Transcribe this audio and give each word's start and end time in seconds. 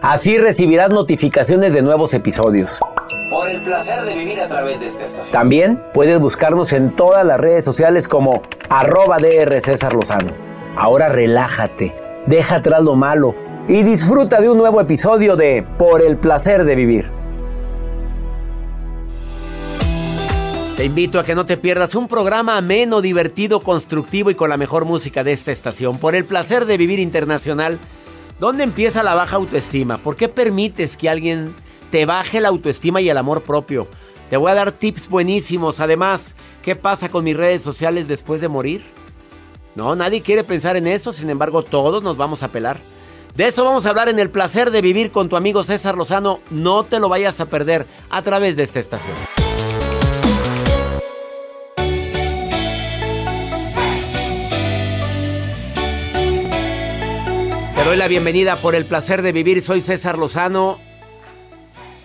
Así 0.00 0.38
recibirás 0.38 0.90
notificaciones 0.90 1.74
de 1.74 1.82
nuevos 1.82 2.14
episodios. 2.14 2.78
Por 3.30 3.50
el 3.50 3.62
placer 3.62 4.02
de 4.02 4.14
vivir 4.14 4.40
a 4.40 4.46
través 4.46 4.78
de 4.78 4.86
esta 4.86 5.04
estación. 5.04 5.32
También 5.32 5.82
puedes 5.92 6.20
buscarnos 6.20 6.72
en 6.72 6.94
todas 6.94 7.26
las 7.26 7.40
redes 7.40 7.64
sociales 7.64 8.06
como 8.06 8.42
arroba 8.68 9.18
DR 9.18 9.60
César 9.60 9.94
Lozano. 9.94 10.32
Ahora 10.76 11.08
relájate, 11.08 11.96
deja 12.26 12.56
atrás 12.56 12.80
lo 12.82 12.94
malo 12.94 13.34
y 13.66 13.82
disfruta 13.82 14.40
de 14.40 14.48
un 14.48 14.56
nuevo 14.56 14.80
episodio 14.80 15.34
de 15.34 15.66
Por 15.76 16.00
el 16.00 16.16
placer 16.16 16.64
de 16.64 16.76
vivir. 16.76 17.10
Te 20.76 20.84
invito 20.84 21.18
a 21.18 21.24
que 21.24 21.34
no 21.34 21.44
te 21.44 21.56
pierdas 21.56 21.96
un 21.96 22.06
programa 22.06 22.56
ameno, 22.56 23.00
divertido, 23.00 23.58
constructivo 23.58 24.30
y 24.30 24.36
con 24.36 24.48
la 24.48 24.56
mejor 24.56 24.84
música 24.84 25.24
de 25.24 25.32
esta 25.32 25.50
estación. 25.50 25.98
Por 25.98 26.14
el 26.14 26.24
placer 26.24 26.66
de 26.66 26.76
vivir 26.76 27.00
internacional. 27.00 27.80
¿Dónde 28.38 28.62
empieza 28.62 29.02
la 29.02 29.14
baja 29.14 29.36
autoestima? 29.36 29.98
¿Por 29.98 30.14
qué 30.14 30.28
permites 30.28 30.96
que 30.96 31.08
alguien 31.08 31.56
te 31.90 32.06
baje 32.06 32.40
la 32.40 32.48
autoestima 32.48 33.00
y 33.00 33.10
el 33.10 33.16
amor 33.16 33.42
propio? 33.42 33.88
Te 34.30 34.36
voy 34.36 34.52
a 34.52 34.54
dar 34.54 34.70
tips 34.70 35.08
buenísimos. 35.08 35.80
Además, 35.80 36.36
¿qué 36.62 36.76
pasa 36.76 37.08
con 37.08 37.24
mis 37.24 37.36
redes 37.36 37.62
sociales 37.62 38.06
después 38.06 38.40
de 38.40 38.46
morir? 38.46 38.84
No, 39.74 39.96
nadie 39.96 40.22
quiere 40.22 40.44
pensar 40.44 40.76
en 40.76 40.86
eso, 40.86 41.12
sin 41.12 41.30
embargo, 41.30 41.62
todos 41.62 42.02
nos 42.02 42.16
vamos 42.16 42.44
a 42.44 42.48
pelar. 42.48 42.78
De 43.34 43.46
eso 43.46 43.64
vamos 43.64 43.86
a 43.86 43.90
hablar 43.90 44.08
en 44.08 44.20
el 44.20 44.30
placer 44.30 44.70
de 44.70 44.82
vivir 44.82 45.10
con 45.10 45.28
tu 45.28 45.36
amigo 45.36 45.64
César 45.64 45.96
Lozano. 45.96 46.38
No 46.50 46.84
te 46.84 47.00
lo 47.00 47.08
vayas 47.08 47.40
a 47.40 47.46
perder 47.46 47.86
a 48.08 48.22
través 48.22 48.56
de 48.56 48.62
esta 48.62 48.78
estación. 48.78 49.16
Doy 57.88 57.96
la 57.96 58.06
bienvenida 58.06 58.60
por 58.60 58.74
el 58.74 58.84
placer 58.84 59.22
de 59.22 59.32
vivir. 59.32 59.62
Soy 59.62 59.80
César 59.80 60.18
Lozano. 60.18 60.78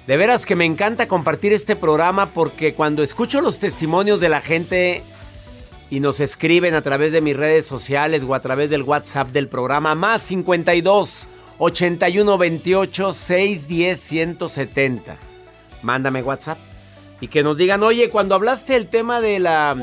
De 0.07 0.15
veras 0.15 0.45
que 0.45 0.55
me 0.55 0.63
encanta 0.63 1.09
compartir 1.09 1.51
este 1.51 1.75
programa 1.75 2.27
porque 2.27 2.73
cuando 2.73 3.03
escucho 3.03 3.41
los 3.41 3.59
testimonios 3.59 4.21
de 4.21 4.29
la 4.29 4.39
gente 4.39 5.03
y 5.89 5.99
nos 5.99 6.21
escriben 6.21 6.73
a 6.73 6.81
través 6.83 7.11
de 7.11 7.19
mis 7.19 7.35
redes 7.35 7.65
sociales 7.65 8.23
o 8.25 8.33
a 8.33 8.39
través 8.39 8.69
del 8.69 8.83
WhatsApp 8.83 9.31
del 9.31 9.49
programa 9.49 9.93
más 9.93 10.21
52 10.21 11.27
81 11.57 12.37
28 12.37 13.13
610 13.13 13.99
170. 13.99 15.17
Mándame 15.81 16.21
WhatsApp 16.21 16.59
y 17.19 17.27
que 17.27 17.43
nos 17.43 17.57
digan, 17.57 17.83
"Oye, 17.83 18.09
cuando 18.09 18.35
hablaste 18.35 18.71
del 18.71 18.87
tema 18.87 19.19
de 19.19 19.39
la 19.39 19.75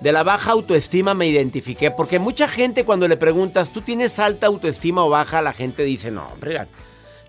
de 0.00 0.12
la 0.12 0.22
baja 0.22 0.52
autoestima 0.52 1.14
me 1.14 1.26
identifiqué, 1.26 1.90
porque 1.90 2.18
mucha 2.18 2.48
gente 2.48 2.84
cuando 2.84 3.06
le 3.08 3.16
preguntas, 3.16 3.70
¿tú 3.70 3.82
tienes 3.82 4.18
alta 4.18 4.46
autoestima 4.46 5.04
o 5.04 5.10
baja? 5.10 5.42
La 5.42 5.52
gente 5.52 5.84
dice, 5.84 6.10
"No, 6.10 6.26
hombre, 6.26 6.66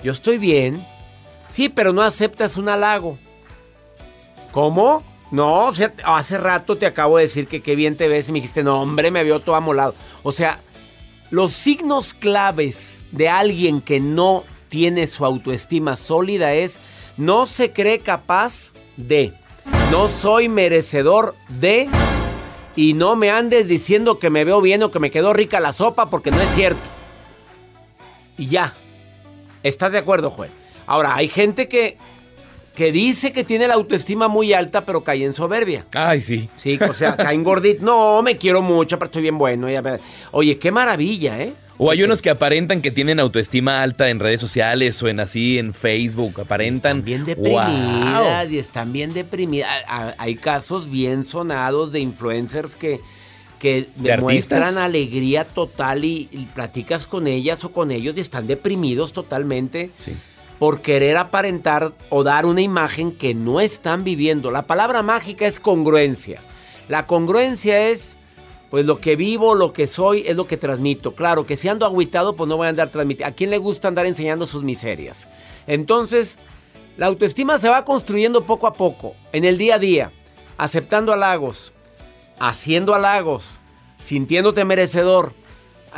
yo 0.03 0.11
estoy 0.11 0.37
bien." 0.37 0.85
Sí, 1.51 1.67
pero 1.67 1.91
no 1.91 2.01
aceptas 2.01 2.55
un 2.55 2.69
halago. 2.69 3.19
¿Cómo? 4.51 5.03
No, 5.31 5.67
o 5.67 5.73
sea, 5.73 5.93
hace 6.03 6.37
rato 6.37 6.77
te 6.77 6.85
acabo 6.85 7.17
de 7.17 7.23
decir 7.23 7.47
que 7.47 7.61
qué 7.61 7.75
bien 7.75 7.95
te 7.95 8.07
ves 8.07 8.27
y 8.27 8.31
me 8.31 8.39
dijiste, 8.39 8.63
no, 8.63 8.81
hombre, 8.81 9.11
me 9.11 9.23
veo 9.23 9.39
todo 9.39 9.55
amolado. 9.55 9.95
O 10.23 10.31
sea, 10.31 10.59
los 11.29 11.53
signos 11.53 12.13
claves 12.13 13.05
de 13.11 13.29
alguien 13.29 13.81
que 13.81 13.99
no 13.99 14.43
tiene 14.69 15.07
su 15.07 15.25
autoestima 15.25 15.95
sólida 15.95 16.53
es 16.53 16.79
no 17.17 17.45
se 17.45 17.71
cree 17.71 17.99
capaz 17.99 18.73
de, 18.97 19.33
no 19.89 20.09
soy 20.09 20.49
merecedor 20.49 21.35
de, 21.47 21.89
y 22.75 22.93
no 22.93 23.15
me 23.15 23.29
andes 23.29 23.67
diciendo 23.67 24.19
que 24.19 24.29
me 24.29 24.43
veo 24.43 24.61
bien 24.61 24.83
o 24.83 24.91
que 24.91 24.99
me 24.99 25.11
quedó 25.11 25.33
rica 25.33 25.59
la 25.59 25.73
sopa 25.73 26.09
porque 26.09 26.31
no 26.31 26.41
es 26.41 26.49
cierto. 26.55 26.81
Y 28.37 28.47
ya. 28.47 28.73
¿Estás 29.63 29.91
de 29.91 29.99
acuerdo, 29.99 30.31
Joel? 30.31 30.51
Ahora, 30.87 31.15
hay 31.15 31.27
gente 31.27 31.67
que, 31.67 31.97
que 32.75 32.91
dice 32.91 33.31
que 33.31 33.43
tiene 33.43 33.67
la 33.67 33.75
autoestima 33.75 34.27
muy 34.27 34.53
alta, 34.53 34.85
pero 34.85 35.03
cae 35.03 35.23
en 35.23 35.33
soberbia. 35.33 35.85
Ay, 35.93 36.21
sí. 36.21 36.49
Sí, 36.55 36.79
o 36.81 36.93
sea, 36.93 37.15
cae 37.15 37.35
en 37.35 37.43
gordito. 37.43 37.85
No, 37.85 38.21
me 38.23 38.37
quiero 38.37 38.61
mucho, 38.61 38.97
pero 38.97 39.07
estoy 39.07 39.21
bien 39.21 39.37
bueno. 39.37 39.67
Oye, 40.31 40.57
qué 40.57 40.71
maravilla, 40.71 41.39
¿eh? 41.41 41.53
O 41.83 41.89
hay 41.89 42.03
unos 42.03 42.21
que 42.21 42.29
aparentan 42.29 42.79
que 42.83 42.91
tienen 42.91 43.19
autoestima 43.19 43.81
alta 43.81 44.09
en 44.09 44.19
redes 44.19 44.39
sociales 44.39 45.01
o 45.01 45.07
en 45.07 45.19
así 45.19 45.57
en 45.57 45.73
Facebook, 45.73 46.39
aparentan. 46.41 47.03
Bien 47.03 47.25
¡Wow! 47.25 47.25
deprimidas 47.25 48.51
y 48.51 48.59
están 48.59 48.93
bien 48.93 49.15
deprimidas. 49.15 49.67
Hay 50.19 50.35
casos 50.35 50.91
bien 50.91 51.25
sonados 51.25 51.91
de 51.91 51.99
influencers 51.99 52.75
que, 52.75 52.99
que 53.57 53.87
¿De 53.95 54.11
demuestran 54.11 54.61
artistas? 54.61 54.83
alegría 54.83 55.43
total 55.43 56.05
y, 56.05 56.29
y 56.31 56.45
platicas 56.53 57.07
con 57.07 57.25
ellas 57.25 57.63
o 57.63 57.71
con 57.71 57.89
ellos 57.89 58.15
y 58.15 58.21
están 58.21 58.45
deprimidos 58.45 59.11
totalmente 59.11 59.89
Sí. 60.01 60.13
por 60.59 60.81
querer 60.81 61.17
aparentar 61.17 61.93
o 62.09 62.23
dar 62.23 62.45
una 62.45 62.61
imagen 62.61 63.11
que 63.11 63.33
no 63.33 63.59
están 63.59 64.03
viviendo. 64.03 64.51
La 64.51 64.67
palabra 64.67 65.01
mágica 65.01 65.47
es 65.47 65.59
congruencia. 65.59 66.41
La 66.89 67.07
congruencia 67.07 67.89
es 67.89 68.17
pues 68.71 68.85
lo 68.85 68.99
que 68.99 69.17
vivo, 69.17 69.53
lo 69.53 69.73
que 69.73 69.85
soy, 69.85 70.23
es 70.25 70.37
lo 70.37 70.47
que 70.47 70.55
transmito. 70.55 71.13
Claro, 71.13 71.45
que 71.45 71.57
si 71.57 71.67
ando 71.67 71.85
aguitado, 71.85 72.37
pues 72.37 72.47
no 72.47 72.55
voy 72.55 72.67
a 72.67 72.69
andar 72.69 72.89
transmitiendo. 72.89 73.29
¿A 73.29 73.35
quién 73.35 73.49
le 73.49 73.57
gusta 73.57 73.89
andar 73.89 74.05
enseñando 74.05 74.45
sus 74.45 74.63
miserias? 74.63 75.27
Entonces, 75.67 76.37
la 76.95 77.07
autoestima 77.07 77.59
se 77.59 77.67
va 77.67 77.83
construyendo 77.83 78.45
poco 78.45 78.67
a 78.67 78.73
poco, 78.73 79.13
en 79.33 79.43
el 79.43 79.57
día 79.57 79.75
a 79.75 79.79
día, 79.79 80.13
aceptando 80.57 81.11
halagos, 81.11 81.73
haciendo 82.39 82.95
halagos, 82.95 83.59
sintiéndote 83.97 84.63
merecedor, 84.63 85.33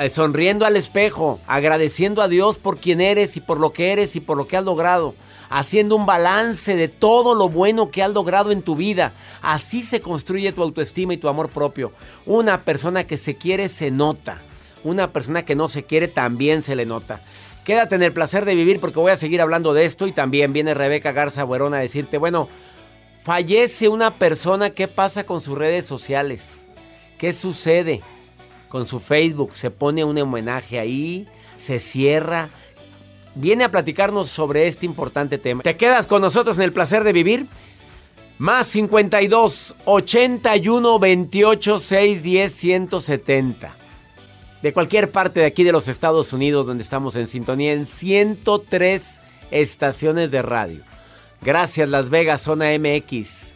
sonriendo 0.09 0.65
al 0.65 0.75
espejo, 0.75 1.39
agradeciendo 1.47 2.21
a 2.21 2.27
Dios 2.27 2.57
por 2.57 2.77
quien 2.77 3.01
eres 3.01 3.37
y 3.37 3.41
por 3.41 3.59
lo 3.59 3.73
que 3.73 3.91
eres 3.91 4.15
y 4.15 4.19
por 4.19 4.37
lo 4.37 4.47
que 4.47 4.57
has 4.57 4.63
logrado, 4.63 5.15
haciendo 5.49 5.95
un 5.95 6.05
balance 6.05 6.75
de 6.75 6.87
todo 6.87 7.35
lo 7.35 7.49
bueno 7.49 7.91
que 7.91 8.01
has 8.01 8.11
logrado 8.11 8.51
en 8.51 8.63
tu 8.63 8.75
vida. 8.75 9.13
Así 9.41 9.83
se 9.83 10.01
construye 10.01 10.51
tu 10.51 10.63
autoestima 10.63 11.13
y 11.13 11.17
tu 11.17 11.27
amor 11.27 11.49
propio. 11.49 11.91
Una 12.25 12.61
persona 12.61 13.05
que 13.05 13.17
se 13.17 13.35
quiere 13.35 13.69
se 13.69 13.91
nota. 13.91 14.41
Una 14.83 15.13
persona 15.13 15.45
que 15.45 15.55
no 15.55 15.69
se 15.69 15.83
quiere 15.83 16.07
también 16.07 16.63
se 16.63 16.75
le 16.75 16.85
nota. 16.85 17.21
Quédate 17.63 17.95
en 17.95 18.03
el 18.03 18.11
placer 18.11 18.43
de 18.45 18.55
vivir 18.55 18.81
porque 18.81 18.99
voy 18.99 19.11
a 19.11 19.17
seguir 19.17 19.41
hablando 19.41 19.73
de 19.73 19.85
esto 19.85 20.07
y 20.07 20.11
también 20.11 20.51
viene 20.51 20.73
Rebeca 20.73 21.13
Garza 21.13 21.45
Buerón 21.45 21.73
a 21.73 21.79
decirte, 21.79 22.17
bueno, 22.17 22.49
fallece 23.23 23.87
una 23.87 24.15
persona, 24.15 24.71
¿qué 24.71 24.89
pasa 24.89 25.25
con 25.25 25.39
sus 25.39 25.57
redes 25.57 25.85
sociales? 25.85 26.65
¿Qué 27.17 27.31
sucede? 27.31 28.01
Con 28.73 28.87
su 28.87 28.99
Facebook, 28.99 29.55
se 29.55 29.69
pone 29.69 30.03
un 30.03 30.17
homenaje 30.17 30.79
ahí, 30.79 31.27
se 31.57 31.79
cierra. 31.79 32.49
Viene 33.35 33.65
a 33.65 33.69
platicarnos 33.69 34.31
sobre 34.31 34.67
este 34.67 34.87
importante 34.87 35.37
tema. 35.37 35.61
¿Te 35.61 35.77
quedas 35.77 36.07
con 36.07 36.23
nosotros 36.23 36.57
en 36.57 36.63
el 36.63 36.73
placer 36.73 37.03
de 37.03 37.13
vivir? 37.13 37.45
Más 38.39 38.65
52 38.65 39.75
81 39.85 40.97
28 40.97 41.79
6 41.79 42.23
10 42.23 42.51
170. 42.51 43.75
De 44.63 44.73
cualquier 44.73 45.11
parte 45.11 45.41
de 45.41 45.45
aquí 45.45 45.63
de 45.63 45.71
los 45.71 45.87
Estados 45.87 46.33
Unidos 46.33 46.65
donde 46.65 46.81
estamos 46.81 47.15
en 47.15 47.27
sintonía 47.27 47.73
en 47.73 47.85
103 47.85 49.21
estaciones 49.51 50.31
de 50.31 50.41
radio. 50.41 50.81
Gracias 51.43 51.87
Las 51.87 52.09
Vegas, 52.09 52.41
zona 52.41 52.69
MX. 52.79 53.52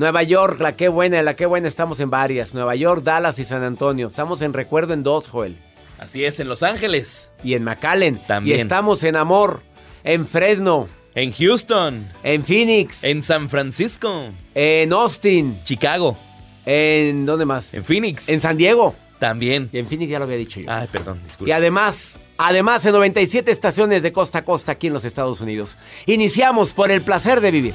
Nueva 0.00 0.22
York, 0.22 0.58
la 0.60 0.76
que 0.76 0.88
buena, 0.88 1.22
la 1.22 1.36
que 1.36 1.44
buena, 1.44 1.68
estamos 1.68 2.00
en 2.00 2.08
varias. 2.08 2.54
Nueva 2.54 2.74
York, 2.74 3.02
Dallas 3.04 3.38
y 3.38 3.44
San 3.44 3.62
Antonio. 3.62 4.06
Estamos 4.06 4.40
en 4.40 4.54
recuerdo 4.54 4.94
en 4.94 5.02
dos, 5.02 5.28
Joel. 5.28 5.58
Así 5.98 6.24
es, 6.24 6.40
en 6.40 6.48
Los 6.48 6.62
Ángeles. 6.62 7.30
Y 7.44 7.52
en 7.52 7.64
McAllen. 7.64 8.26
También. 8.26 8.56
Y 8.56 8.60
estamos 8.62 9.04
en 9.04 9.14
Amor, 9.14 9.60
en 10.02 10.26
Fresno. 10.26 10.88
En 11.14 11.32
Houston. 11.32 12.08
En 12.22 12.44
Phoenix. 12.44 13.04
En 13.04 13.22
San 13.22 13.50
Francisco. 13.50 14.30
En 14.54 14.90
Austin. 14.94 15.60
Chicago. 15.64 16.16
En 16.64 17.26
¿dónde 17.26 17.44
más? 17.44 17.74
En 17.74 17.84
Phoenix. 17.84 18.30
En 18.30 18.40
San 18.40 18.56
Diego. 18.56 18.94
También. 19.18 19.68
Y 19.70 19.80
en 19.80 19.86
Phoenix 19.86 20.10
ya 20.10 20.18
lo 20.18 20.24
había 20.24 20.38
dicho 20.38 20.60
yo. 20.60 20.72
Ay, 20.72 20.88
perdón, 20.90 21.20
disculpe. 21.22 21.50
Y 21.50 21.52
además, 21.52 22.18
además 22.38 22.86
en 22.86 22.92
97 22.92 23.50
estaciones 23.50 24.02
de 24.02 24.12
costa 24.12 24.38
a 24.38 24.44
costa 24.46 24.72
aquí 24.72 24.86
en 24.86 24.94
los 24.94 25.04
Estados 25.04 25.42
Unidos. 25.42 25.76
Iniciamos 26.06 26.72
por 26.72 26.90
el 26.90 27.02
placer 27.02 27.42
de 27.42 27.50
vivir. 27.50 27.74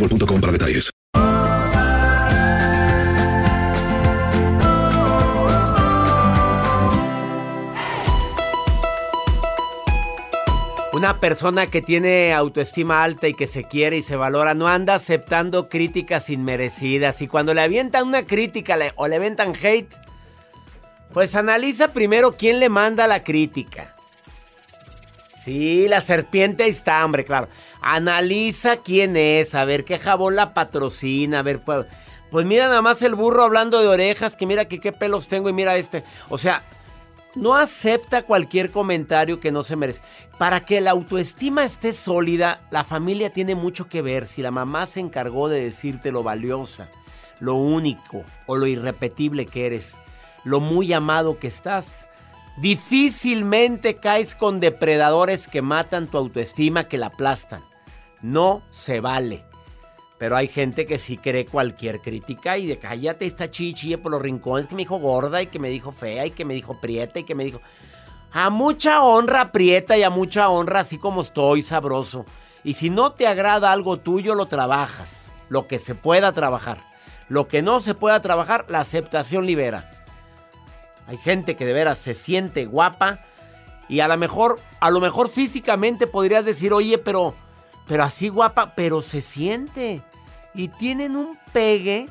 boostmobile.com 0.01 0.41
para 0.41 0.53
detalles. 0.53 0.89
Una 10.93 11.21
persona 11.21 11.67
que 11.67 11.81
tiene 11.81 12.33
autoestima 12.33 13.01
alta 13.01 13.27
y 13.27 13.33
que 13.33 13.47
se 13.47 13.63
quiere 13.63 13.97
y 13.97 14.01
se 14.01 14.17
valora 14.17 14.53
no 14.53 14.67
anda 14.67 14.93
aceptando 14.93 15.69
críticas 15.69 16.29
inmerecidas. 16.29 17.21
Y 17.21 17.27
cuando 17.27 17.53
le 17.53 17.61
avientan 17.61 18.07
una 18.07 18.23
crítica 18.23 18.77
o 18.95 19.07
le 19.07 19.15
avientan 19.15 19.53
hate, 19.55 19.91
pues 21.13 21.35
analiza 21.35 21.93
primero 21.93 22.33
quién 22.33 22.59
le 22.59 22.67
manda 22.67 23.07
la 23.07 23.23
crítica. 23.23 23.95
Sí, 25.45 25.87
la 25.87 26.01
serpiente 26.01 26.67
está, 26.67 27.03
hombre, 27.03 27.23
claro. 27.23 27.47
Analiza 27.81 28.77
quién 28.77 29.17
es, 29.17 29.55
a 29.55 29.65
ver 29.65 29.83
qué 29.83 29.97
jabón 29.97 30.35
la 30.35 30.53
patrocina, 30.53 31.39
a 31.39 31.43
ver, 31.43 31.59
pues, 31.59 31.87
pues 32.29 32.45
mira 32.45 32.67
nada 32.67 32.81
más 32.81 33.01
el 33.01 33.15
burro 33.15 33.43
hablando 33.43 33.81
de 33.81 33.87
orejas, 33.87 34.35
que 34.35 34.45
mira 34.45 34.65
que 34.65 34.79
qué 34.79 34.91
pelos 34.91 35.27
tengo 35.27 35.49
y 35.49 35.53
mira 35.53 35.75
este. 35.75 36.03
O 36.29 36.37
sea, 36.37 36.61
no 37.33 37.55
acepta 37.55 38.23
cualquier 38.23 38.71
comentario 38.71 39.39
que 39.39 39.51
no 39.51 39.63
se 39.63 39.75
merece. 39.75 40.01
Para 40.37 40.61
que 40.61 40.81
la 40.81 40.91
autoestima 40.91 41.63
esté 41.63 41.93
sólida, 41.93 42.59
la 42.71 42.83
familia 42.83 43.31
tiene 43.31 43.55
mucho 43.55 43.87
que 43.87 44.01
ver. 44.01 44.27
Si 44.27 44.41
la 44.41 44.51
mamá 44.51 44.85
se 44.85 44.99
encargó 44.99 45.49
de 45.49 45.63
decirte 45.63 46.11
lo 46.11 46.23
valiosa, 46.23 46.89
lo 47.39 47.55
único 47.55 48.23
o 48.47 48.57
lo 48.57 48.67
irrepetible 48.67 49.45
que 49.45 49.65
eres, 49.65 49.97
lo 50.43 50.59
muy 50.59 50.93
amado 50.93 51.39
que 51.39 51.47
estás, 51.47 52.07
difícilmente 52.57 53.95
caes 53.95 54.35
con 54.35 54.59
depredadores 54.59 55.47
que 55.47 55.61
matan 55.61 56.07
tu 56.07 56.17
autoestima, 56.17 56.87
que 56.87 56.97
la 56.97 57.07
aplastan. 57.07 57.70
No 58.21 58.63
se 58.69 58.99
vale. 58.99 59.45
Pero 60.17 60.35
hay 60.35 60.47
gente 60.47 60.85
que 60.85 60.99
sí 60.99 61.17
cree 61.17 61.45
cualquier 61.45 61.99
crítica 61.99 62.57
y 62.57 62.67
de 62.67 62.77
cállate 62.77 63.25
esta 63.25 63.49
chichi 63.49 63.97
por 63.97 64.11
los 64.11 64.21
rincones 64.21 64.67
que 64.67 64.75
me 64.75 64.83
dijo 64.83 64.97
gorda 64.97 65.41
y 65.41 65.47
que 65.47 65.57
me 65.57 65.69
dijo 65.69 65.91
fea 65.91 66.27
y 66.27 66.31
que 66.31 66.45
me 66.45 66.53
dijo 66.53 66.79
prieta 66.79 67.19
y 67.19 67.23
que 67.23 67.35
me 67.35 67.43
dijo... 67.43 67.59
A 68.33 68.49
mucha 68.49 69.03
honra 69.03 69.51
prieta 69.51 69.97
y 69.97 70.03
a 70.03 70.09
mucha 70.09 70.49
honra 70.49 70.81
así 70.81 70.97
como 70.97 71.21
estoy 71.21 71.63
sabroso. 71.63 72.25
Y 72.63 72.75
si 72.75 72.89
no 72.89 73.11
te 73.11 73.27
agrada 73.27 73.71
algo 73.71 73.97
tuyo, 73.97 74.35
lo 74.35 74.45
trabajas. 74.45 75.31
lo 75.49 75.67
que 75.67 75.79
se 75.79 75.95
pueda 75.95 76.31
trabajar. 76.31 76.77
Lo 77.27 77.47
que 77.49 77.61
no 77.61 77.81
se 77.81 77.93
pueda 77.93 78.21
trabajar, 78.21 78.65
la 78.69 78.79
aceptación 78.79 79.45
libera. 79.45 79.89
Hay 81.07 81.17
gente 81.17 81.57
que 81.57 81.65
de 81.65 81.73
veras 81.73 81.97
se 81.97 82.13
siente 82.13 82.65
guapa 82.65 83.19
y 83.89 83.99
a 83.99 84.07
lo 84.07 84.15
mejor, 84.17 84.59
a 84.79 84.89
lo 84.91 85.01
mejor 85.01 85.29
físicamente 85.29 86.07
podrías 86.07 86.45
decir, 86.45 86.71
oye, 86.71 86.97
pero, 86.97 87.35
pero 87.91 88.05
así 88.05 88.29
guapa, 88.29 88.71
pero 88.73 89.01
se 89.01 89.19
siente. 89.19 90.01
Y 90.53 90.69
tienen 90.69 91.17
un 91.17 91.37
pegue 91.51 92.07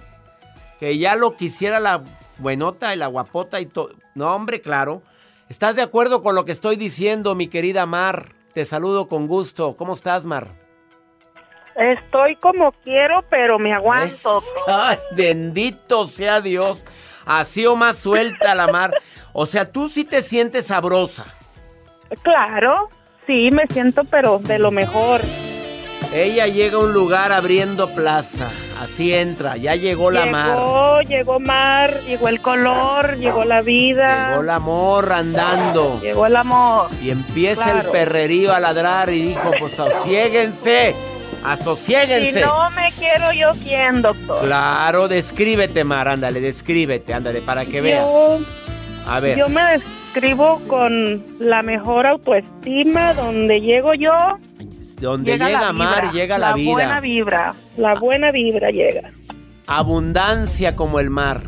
que 0.78 0.98
ya 0.98 1.16
lo 1.16 1.36
quisiera 1.36 1.80
la 1.80 2.02
buenota 2.36 2.92
y 2.94 2.98
la 2.98 3.06
guapota 3.06 3.60
y 3.60 3.64
todo. 3.64 3.94
No, 4.14 4.34
hombre, 4.34 4.60
claro. 4.60 5.00
¿Estás 5.48 5.76
de 5.76 5.82
acuerdo 5.82 6.22
con 6.22 6.34
lo 6.34 6.44
que 6.44 6.52
estoy 6.52 6.76
diciendo, 6.76 7.34
mi 7.34 7.48
querida 7.48 7.86
Mar? 7.86 8.34
Te 8.52 8.66
saludo 8.66 9.08
con 9.08 9.26
gusto. 9.26 9.74
¿Cómo 9.78 9.94
estás, 9.94 10.26
Mar? 10.26 10.48
Estoy 11.76 12.36
como 12.36 12.72
quiero, 12.84 13.24
pero 13.30 13.58
me 13.58 13.72
aguanto. 13.72 14.42
Ay, 14.66 14.98
bendito 15.16 16.06
sea 16.08 16.42
Dios. 16.42 16.84
Así 17.24 17.64
o 17.64 17.74
más 17.74 17.96
suelta 17.96 18.54
la 18.54 18.66
Mar. 18.66 18.92
O 19.32 19.46
sea, 19.46 19.72
tú 19.72 19.88
sí 19.88 20.04
te 20.04 20.20
sientes 20.20 20.66
sabrosa. 20.66 21.24
Claro, 22.20 22.90
sí, 23.26 23.50
me 23.50 23.66
siento, 23.68 24.04
pero 24.04 24.40
de 24.40 24.58
lo 24.58 24.70
mejor. 24.70 25.22
Ella 26.12 26.46
llega 26.46 26.76
a 26.76 26.80
un 26.80 26.92
lugar 26.92 27.32
abriendo 27.32 27.90
plaza. 27.94 28.50
Así 28.80 29.14
entra. 29.14 29.56
Ya 29.56 29.74
llegó 29.74 30.10
la 30.10 30.26
mar. 30.26 30.56
Llegó, 30.56 31.02
llegó 31.02 31.40
mar, 31.40 32.00
llegó 32.06 32.28
el 32.28 32.40
color, 32.40 33.16
llegó 33.18 33.44
la 33.44 33.62
vida. 33.62 34.30
Llegó 34.30 34.42
el 34.42 34.50
amor 34.50 35.12
andando. 35.12 36.00
Llegó 36.00 36.26
el 36.26 36.36
amor. 36.36 36.90
Y 37.02 37.10
empieza 37.10 37.80
el 37.80 37.86
perrerío 37.90 38.52
a 38.52 38.60
ladrar 38.60 39.10
y 39.10 39.28
dijo, 39.28 39.50
pues 39.58 39.78
asosiéguense. 39.78 40.94
Asosiéguense. 41.44 42.40
Si 42.40 42.44
no 42.44 42.70
me 42.70 42.90
quiero 42.98 43.32
yo, 43.32 43.52
¿quién, 43.62 44.02
doctor? 44.02 44.44
Claro, 44.44 45.08
descríbete, 45.08 45.84
Mar, 45.84 46.08
ándale, 46.08 46.40
descríbete, 46.40 47.14
ándale, 47.14 47.40
para 47.40 47.64
que 47.64 47.80
veas. 47.80 48.06
A 49.06 49.20
ver. 49.20 49.38
yo 49.38 49.48
me 49.48 49.62
describo 49.78 50.60
con 50.66 51.24
la 51.40 51.62
mejor 51.62 52.06
autoestima, 52.06 53.14
donde 53.14 53.60
llego 53.60 53.94
yo, 53.94 54.12
Donde 55.00 55.32
llega, 55.32 55.48
la 55.60 55.72
Mar, 55.72 56.02
vibra, 56.02 56.12
llega 56.12 56.38
la, 56.38 56.54
vida. 56.54 56.72
buena 56.72 57.00
vibra, 57.00 57.54
la 57.76 57.94
buena 57.94 58.30
vibra 58.32 58.70
llega. 58.70 59.10
Abundancia 59.66 60.76
como 60.76 61.00
el 61.00 61.10
mar. 61.10 61.42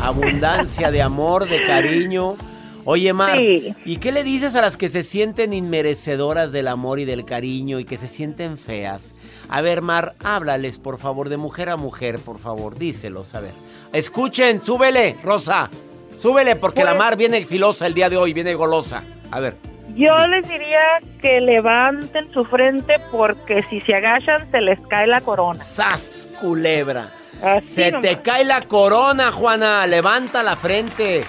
Abundancia 0.00 0.90
de 0.90 1.02
amor, 1.02 1.48
de 1.48 1.60
cariño. 1.66 2.36
Oye, 2.84 3.12
Mar, 3.12 3.36
Sí. 3.38 3.74
¿y 3.84 3.96
qué 3.98 4.10
le 4.12 4.24
dices 4.24 4.54
a 4.56 4.60
las 4.60 4.76
que 4.76 4.88
se 4.88 5.02
sienten 5.02 5.52
inmerecedoras 5.52 6.50
del 6.52 6.68
amor 6.68 6.98
y 7.00 7.04
del 7.04 7.24
cariño 7.24 7.78
y 7.78 7.84
que 7.84 7.96
se 7.96 8.08
sienten 8.08 8.58
feas? 8.58 9.16
A 9.48 9.60
ver, 9.60 9.82
Mar, 9.82 10.14
háblales, 10.24 10.78
por 10.78 10.98
favor, 10.98 11.28
de 11.28 11.36
mujer 11.36 11.68
a 11.68 11.76
mujer, 11.76 12.18
por 12.18 12.38
favor, 12.38 12.76
díselos, 12.78 13.34
a 13.34 13.40
ver. 13.40 13.52
Escuchen, 13.92 14.60
súbele, 14.60 15.16
Rosa. 15.22 15.70
Súbele, 16.16 16.56
porque 16.56 16.84
la 16.84 16.90
Pues- 16.92 16.98
Mar 16.98 17.16
viene 17.16 17.44
filosa 17.44 17.86
el 17.86 17.94
día 17.94 18.10
de 18.10 18.16
hoy, 18.16 18.32
viene 18.32 18.54
golosa. 18.54 19.02
A 19.30 19.40
ver. 19.40 19.56
Yo 19.94 20.26
les 20.26 20.48
diría 20.48 20.80
que 21.20 21.40
levanten 21.40 22.30
su 22.32 22.44
frente 22.44 22.96
porque 23.10 23.62
si 23.64 23.80
se 23.82 23.94
agachan 23.94 24.50
se 24.50 24.60
les 24.60 24.80
cae 24.88 25.06
la 25.06 25.20
corona. 25.20 25.62
¡Sas, 25.62 26.28
culebra! 26.40 27.10
Así 27.42 27.74
Se 27.74 27.90
nomás. 27.92 28.08
te 28.08 28.18
cae 28.22 28.44
la 28.44 28.62
corona, 28.62 29.32
Juana. 29.32 29.86
Levanta 29.86 30.42
la 30.42 30.56
frente. 30.56 31.24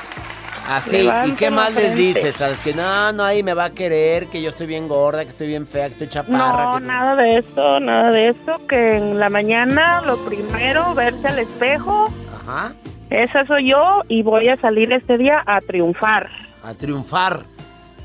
Así. 0.70 1.10
¿Y 1.26 1.32
qué 1.34 1.50
más 1.50 1.74
les 1.74 1.96
dices? 1.96 2.40
A 2.42 2.50
los 2.50 2.58
que 2.60 2.74
no, 2.74 3.12
no, 3.12 3.24
ahí 3.26 3.44
me 3.44 3.54
va 3.54 3.66
a 3.66 3.70
querer, 3.72 4.28
que 4.28 4.42
yo 4.42 4.48
estoy 4.50 4.68
bien 4.68 4.88
gorda, 4.88 5.24
que 5.26 5.32
estoy 5.32 5.48
bien 5.48 5.68
fea, 5.68 5.88
que 5.88 5.92
estoy 5.94 6.08
chaparra. 6.08 6.64
No, 6.74 6.78
que- 6.80 6.86
nada 6.86 7.16
de 7.18 7.38
eso, 7.38 7.80
nada 7.82 8.12
de 8.12 8.30
eso. 8.30 8.66
Que 8.70 8.96
en 8.96 9.20
la 9.20 9.30
mañana 9.30 10.02
lo 10.06 10.18
primero, 10.24 10.94
verse 10.94 11.28
al 11.28 11.40
espejo. 11.40 12.08
Ajá. 12.42 12.72
Esa 13.10 13.46
soy 13.46 13.72
yo 13.72 14.02
y 14.08 14.24
voy 14.24 14.48
a 14.48 14.56
salir 14.58 14.94
este 14.94 15.18
día 15.18 15.44
a 15.46 15.60
triunfar. 15.60 16.30
A 16.64 16.74
triunfar. 16.74 17.42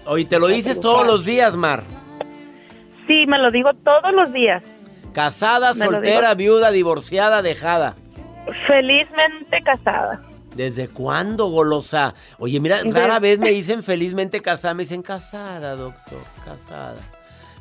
Oye, 0.08 0.24
te 0.24 0.38
lo 0.38 0.46
dices 0.48 0.80
todos 0.80 1.06
los 1.06 1.24
días, 1.24 1.54
Mar. 1.56 1.82
Sí, 3.06 3.26
me 3.26 3.38
lo 3.38 3.50
digo 3.50 3.72
todos 3.74 4.12
los 4.12 4.32
días. 4.32 4.64
Casada, 5.12 5.74
Me 5.74 5.84
soltera, 5.86 6.34
viuda, 6.34 6.70
divorciada, 6.70 7.42
dejada. 7.42 7.94
Felizmente 8.66 9.60
casada. 9.62 10.22
¿Desde 10.54 10.88
cuándo, 10.88 11.48
golosa? 11.48 12.14
Oye, 12.38 12.58
mira, 12.60 12.78
rara 12.84 13.18
vez 13.18 13.38
me 13.38 13.50
dicen 13.60 13.82
felizmente 13.82 14.40
casada. 14.40 14.74
Me 14.74 14.82
dicen 14.84 15.02
casada, 15.02 15.76
doctor, 15.76 16.18
casada. 16.44 16.96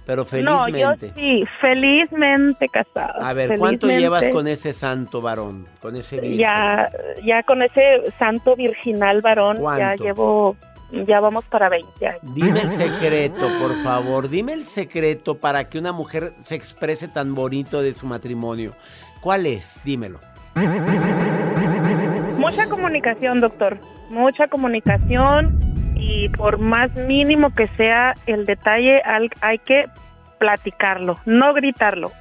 Pero 0.06 0.22
No, 0.42 0.64
felizmente. 0.64 1.08
yo 1.10 1.14
sí, 1.16 1.44
felizmente 1.60 2.70
casada. 2.70 3.28
A 3.28 3.34
ver, 3.34 3.58
¿cuánto 3.60 3.88
llevas 3.88 4.30
con 4.30 4.48
ese 4.48 4.72
santo 4.72 5.22
varón? 5.22 5.68
Con 5.82 5.98
ese 5.98 6.22
virgen? 6.22 6.38
Ya, 6.40 6.90
ya 7.26 7.44
con 7.44 7.62
ese 7.62 8.04
santo 8.18 8.56
virginal 8.56 9.22
varón, 9.22 9.58
ya 9.78 9.96
llevo, 9.96 10.56
ya 10.92 11.20
vamos 11.20 11.44
para 11.46 11.70
20 11.70 12.08
años. 12.08 12.20
Dime 12.34 12.62
el 12.62 12.72
secreto, 12.78 13.48
por 13.62 13.76
favor. 13.84 14.30
Dime 14.30 14.54
el 14.54 14.64
secreto 14.64 15.36
para 15.38 15.70
que 15.70 15.78
una 15.80 15.92
mujer 15.92 16.34
se 16.46 16.56
exprese 16.56 17.08
tan 17.08 17.36
bonito 17.36 17.82
de 17.82 17.94
su 17.94 18.06
matrimonio. 18.06 18.72
¿Cuál 19.22 19.46
es? 19.46 19.82
Dímelo. 19.84 20.20
Mucha 22.38 22.68
comunicación, 22.68 23.42
doctor. 23.42 23.78
Mucha 24.10 24.48
comunicación 24.48 25.60
y 25.96 26.30
por 26.30 26.60
más 26.60 26.94
mínimo 26.96 27.54
que 27.54 27.68
sea 27.76 28.14
el 28.26 28.46
detalle, 28.46 29.02
al- 29.02 29.30
hay 29.42 29.60
que 29.60 29.86
platicarlo, 30.40 31.18
no 31.26 31.54
gritarlo. 31.54 32.12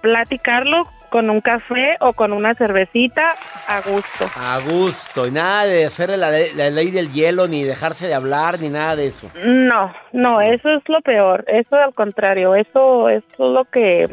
Platicarlo 0.00 0.84
con 1.06 1.30
un 1.30 1.40
café 1.40 1.96
o 2.00 2.12
con 2.12 2.32
una 2.32 2.54
cervecita 2.54 3.34
a 3.66 3.80
gusto. 3.80 4.30
A 4.36 4.58
gusto. 4.60 5.26
Y 5.26 5.30
nada 5.30 5.64
de 5.64 5.86
hacerle 5.86 6.16
la, 6.16 6.30
ley- 6.30 6.52
la 6.54 6.70
ley 6.70 6.90
del 6.90 7.12
hielo, 7.12 7.48
ni 7.48 7.64
dejarse 7.64 8.06
de 8.06 8.14
hablar, 8.14 8.60
ni 8.60 8.68
nada 8.68 8.96
de 8.96 9.06
eso. 9.06 9.30
No, 9.44 9.92
no, 10.12 10.40
eso 10.40 10.68
es 10.70 10.82
lo 10.88 11.00
peor. 11.02 11.44
Eso 11.48 11.76
al 11.76 11.94
contrario, 11.94 12.54
eso, 12.54 13.08
eso 13.08 13.26
es 13.30 13.38
lo 13.38 13.64
que 13.64 14.08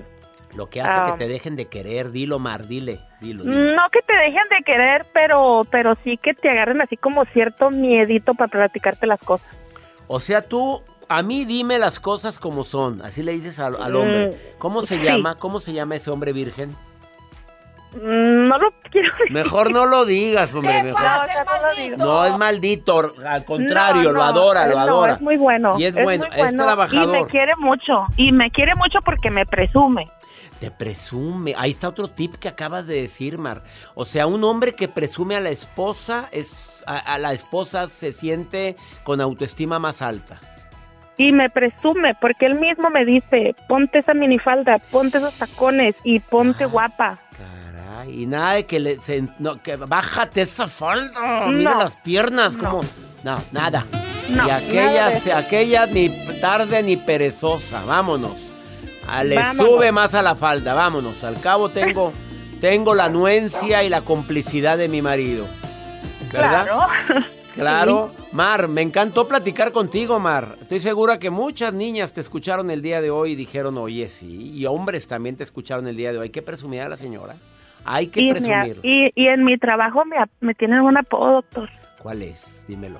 Lo 0.55 0.69
que 0.69 0.81
hace 0.81 0.91
Ah. 0.91 1.05
que 1.11 1.25
te 1.25 1.27
dejen 1.27 1.55
de 1.55 1.65
querer. 1.65 2.11
Dilo, 2.11 2.37
Mar, 2.39 2.67
dile. 2.67 2.99
Dilo, 3.21 3.43
dilo. 3.43 3.75
No 3.75 3.89
que 3.89 4.01
te 4.03 4.15
dejen 4.15 4.43
de 4.55 4.63
querer, 4.63 5.03
pero, 5.13 5.63
pero 5.71 5.97
sí 6.03 6.17
que 6.17 6.33
te 6.35 6.49
agarren 6.49 6.79
así 6.81 6.95
como 6.97 7.25
cierto 7.25 7.71
miedito 7.71 8.33
para 8.35 8.49
platicarte 8.49 9.07
las 9.07 9.19
cosas. 9.19 9.49
O 10.07 10.19
sea, 10.19 10.41
tú, 10.41 10.83
a 11.09 11.21
mí 11.23 11.45
dime 11.45 11.79
las 11.79 11.99
cosas 11.99 12.39
como 12.39 12.63
son. 12.63 13.01
Así 13.01 13.23
le 13.23 13.31
dices 13.33 13.59
al, 13.59 13.75
al 13.81 13.95
hombre. 13.95 14.27
Mm, 14.29 14.57
¿Cómo 14.59 14.81
se 14.81 14.97
sí. 14.97 15.03
llama? 15.03 15.35
¿Cómo 15.35 15.59
se 15.59 15.73
llama 15.73 15.95
ese 15.95 16.09
hombre 16.11 16.33
virgen? 16.33 16.75
Mm, 17.93 18.47
No 18.47 18.57
lo 18.57 18.71
quiero 18.91 19.11
decir. 19.19 19.31
Mejor 19.31 19.71
no 19.71 19.85
lo 19.85 20.05
digas, 20.05 20.53
hombre. 20.53 20.81
Mejor. 20.83 21.01
No, 21.01 21.21
o 21.21 21.25
sea, 21.25 21.45
no. 21.97 22.05
No, 22.05 22.25
es 22.25 22.37
maldito. 22.37 23.13
Al 23.25 23.45
contrario, 23.45 24.03
No, 24.05 24.11
lo 24.13 24.23
adora, 24.23 24.67
lo 24.67 24.75
no, 24.75 24.79
adora. 24.81 25.13
es 25.13 25.21
muy 25.21 25.37
bueno. 25.37 25.75
Y 25.77 25.85
es 25.85 25.93
bueno, 25.93 26.25
muy 26.27 26.39
es 26.41 26.51
Y 26.51 26.55
me 26.55 26.63
trabajador. 26.63 27.27
quiere 27.27 27.55
mucho. 27.57 28.05
Y 28.17 28.31
me 28.31 28.49
quiere 28.51 28.75
mucho 28.75 28.99
porque 29.05 29.29
me 29.29 29.45
presume. 29.45 30.09
Te 30.59 30.71
presume. 30.71 31.53
Ahí 31.57 31.71
está 31.71 31.89
otro 31.89 32.07
tip 32.07 32.35
que 32.37 32.47
acabas 32.47 32.87
de 32.87 33.01
decir, 33.01 33.37
Mar. 33.37 33.63
O 33.95 34.05
sea, 34.05 34.27
un 34.27 34.43
hombre 34.43 34.73
que 34.73 34.87
presume 34.87 35.35
a 35.35 35.39
la 35.41 35.49
esposa 35.49 36.29
es 36.31 36.83
a, 36.87 36.97
a 36.97 37.17
la 37.17 37.33
esposa 37.33 37.87
se 37.89 38.11
siente 38.13 38.75
con 39.03 39.19
autoestima 39.21 39.77
más 39.79 40.01
alta. 40.01 40.39
Y 41.23 41.31
me 41.31 41.49
presume 41.49 42.15
porque 42.19 42.45
él 42.47 42.55
mismo 42.55 42.89
me 42.89 43.05
dice, 43.05 43.55
ponte 43.67 43.99
esa 43.99 44.13
minifalda, 44.13 44.77
ponte 44.91 45.19
esos 45.19 45.33
tacones 45.35 45.95
y 46.03 46.19
ponte 46.19 46.65
guapa. 46.65 47.17
Caray, 47.37 48.23
y 48.23 48.25
nada 48.25 48.53
de 48.53 48.65
que 48.65 48.79
le 48.79 48.99
se- 48.99 49.23
no, 49.39 49.55
que 49.61 49.77
bájate 49.77 50.41
esa 50.41 50.67
falda. 50.67 51.47
Mira 51.47 51.75
las 51.75 51.95
piernas 51.97 52.57
No. 52.57 52.69
como 52.71 52.81
no, 53.23 53.37
nada. 53.53 53.85
Y 54.29 54.49
aquella 54.49 55.11
se- 55.11 55.31
aquella 55.33 55.85
ni 55.85 56.09
tarde 56.41 56.83
ni 56.83 56.97
perezosa. 56.97 57.85
Vámonos. 57.85 58.53
A, 59.07 59.23
le 59.23 59.35
Vámonos. 59.37 59.65
sube 59.75 59.91
más 59.91 60.13
a 60.15 60.21
la 60.21 60.35
falda, 60.35 60.73
vámonos. 60.73 61.23
Al 61.23 61.39
cabo 61.39 61.69
tengo 61.69 62.11
tengo 62.59 62.95
la 62.95 63.05
anuencia 63.05 63.83
y 63.83 63.89
la 63.89 64.01
complicidad 64.01 64.77
de 64.77 64.87
mi 64.89 65.01
marido. 65.01 65.45
¿Verdad? 66.33 66.65
Claro. 66.65 67.23
Claro. 67.55 68.11
Mar, 68.31 68.67
me 68.67 68.81
encantó 68.81 69.27
platicar 69.27 69.71
contigo, 69.71 70.19
Mar. 70.19 70.55
Estoy 70.61 70.79
segura 70.79 71.19
que 71.19 71.29
muchas 71.29 71.73
niñas 71.73 72.13
te 72.13 72.19
escucharon 72.21 72.71
el 72.71 72.81
día 72.81 73.01
de 73.01 73.11
hoy 73.11 73.31
y 73.33 73.35
dijeron, 73.35 73.77
oye, 73.77 74.09
sí. 74.09 74.51
Y 74.53 74.65
hombres 74.65 75.07
también 75.07 75.35
te 75.35 75.43
escucharon 75.43 75.87
el 75.87 75.95
día 75.95 76.11
de 76.11 76.17
hoy. 76.19 76.23
Hay 76.23 76.29
que 76.31 76.41
presumir 76.41 76.81
a 76.81 76.89
la 76.89 76.97
señora. 76.97 77.35
Hay 77.85 78.07
que 78.07 78.21
Y, 78.21 78.31
presumir. 78.31 78.79
y, 78.81 79.11
y 79.15 79.27
en 79.27 79.43
mi 79.43 79.57
trabajo 79.57 80.03
me, 80.05 80.15
me 80.39 80.53
tienen 80.55 80.79
un 80.81 80.97
apodo, 80.97 81.33
doctor. 81.33 81.69
¿Cuál 82.01 82.21
es? 82.23 82.65
Dímelo. 82.67 82.99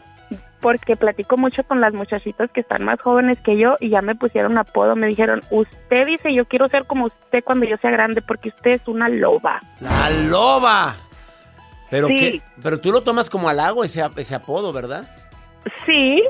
porque 0.61 0.95
platico 0.95 1.35
mucho 1.35 1.63
con 1.63 1.81
las 1.81 1.93
muchachitas 1.93 2.49
que 2.51 2.61
están 2.61 2.85
más 2.85 3.01
jóvenes 3.01 3.37
que 3.39 3.57
yo 3.57 3.75
y 3.81 3.89
ya 3.89 4.01
me 4.01 4.15
pusieron 4.15 4.57
apodo, 4.57 4.95
me 4.95 5.07
dijeron, 5.07 5.41
usted 5.51 6.05
dice, 6.07 6.33
yo 6.33 6.45
quiero 6.45 6.69
ser 6.69 6.85
como 6.85 7.05
usted 7.07 7.43
cuando 7.43 7.65
yo 7.65 7.75
sea 7.77 7.91
grande 7.91 8.21
porque 8.21 8.47
usted 8.49 8.71
es 8.71 8.87
una 8.87 9.09
loba. 9.09 9.61
¡La 9.81 10.09
loba! 10.29 10.95
Pero, 11.93 12.07
Sí. 12.07 12.15
qué- 12.15 12.41
pero 12.63 12.79
tú 12.79 12.91
lo 12.91 13.01
tomas 13.03 13.29
como 13.29 13.49
halago 13.49 13.83
ese, 13.83 14.03
ese 14.17 14.33
apodo, 14.33 14.73
¿verdad? 14.73 15.03
Sí, 15.85 16.23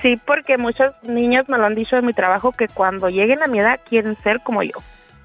sí, 0.00 0.18
porque 0.24 0.56
muchas 0.56 0.94
niñas 1.02 1.50
me 1.50 1.58
lo 1.58 1.66
han 1.66 1.74
dicho 1.74 1.96
de 1.96 2.02
mi 2.02 2.14
trabajo 2.14 2.52
que 2.52 2.66
cuando 2.66 3.10
lleguen 3.10 3.42
a 3.42 3.46
mi 3.46 3.58
edad 3.58 3.78
quieren 3.86 4.16
ser 4.22 4.40
como 4.40 4.62
yo. 4.62 4.72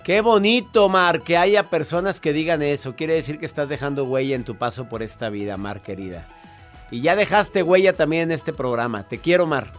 Qué 0.04 0.20
bonito, 0.20 0.90
Mar, 0.90 1.22
que 1.22 1.38
haya 1.38 1.64
personas 1.70 2.20
que 2.20 2.34
digan 2.34 2.62
eso. 2.64 2.98
Quiere 2.98 3.14
decir 3.14 3.40
que 3.40 3.46
estás 3.46 3.70
dejando 3.70 4.04
huella 4.04 4.36
en 4.36 4.44
tu 4.44 4.56
paso 4.58 4.90
por 4.90 5.02
esta 5.02 5.30
vida, 5.30 5.56
Mar, 5.56 5.80
querida. 5.80 6.26
Y 6.92 7.00
ya 7.00 7.16
dejaste 7.16 7.64
huella 7.64 7.94
también 7.94 8.24
en 8.24 8.32
este 8.32 8.52
programa. 8.52 9.08
Te 9.08 9.20
quiero, 9.20 9.46
Mar. 9.48 9.72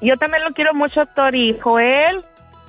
Yo 0.00 0.16
también 0.16 0.44
lo 0.44 0.52
quiero 0.54 0.72
mucho, 0.72 1.04
Tori. 1.14 1.58
Joel, 1.62 2.24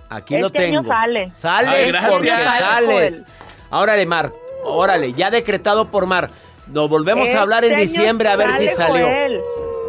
Aquí 0.09 0.37
lo 0.37 0.47
este 0.47 0.65
año 0.65 0.81
tengo. 0.81 0.93
sale. 0.93 1.31
Sales 1.33 1.69
Ay, 1.73 1.91
gracias. 1.91 2.11
porque 2.11 2.27
Sale, 2.29 2.59
sales. 2.59 2.87
Joel. 2.89 3.25
Órale, 3.71 4.05
Mar. 4.05 4.31
Órale, 4.63 5.13
ya 5.13 5.31
decretado 5.31 5.85
por 5.89 6.05
Mar. 6.05 6.29
Nos 6.67 6.89
volvemos 6.89 7.27
a 7.33 7.41
hablar 7.41 7.63
en 7.65 7.75
diciembre 7.75 8.29
a 8.29 8.35
ver 8.35 8.57
si 8.57 8.67
salió. 8.69 9.05
Joel. 9.07 9.39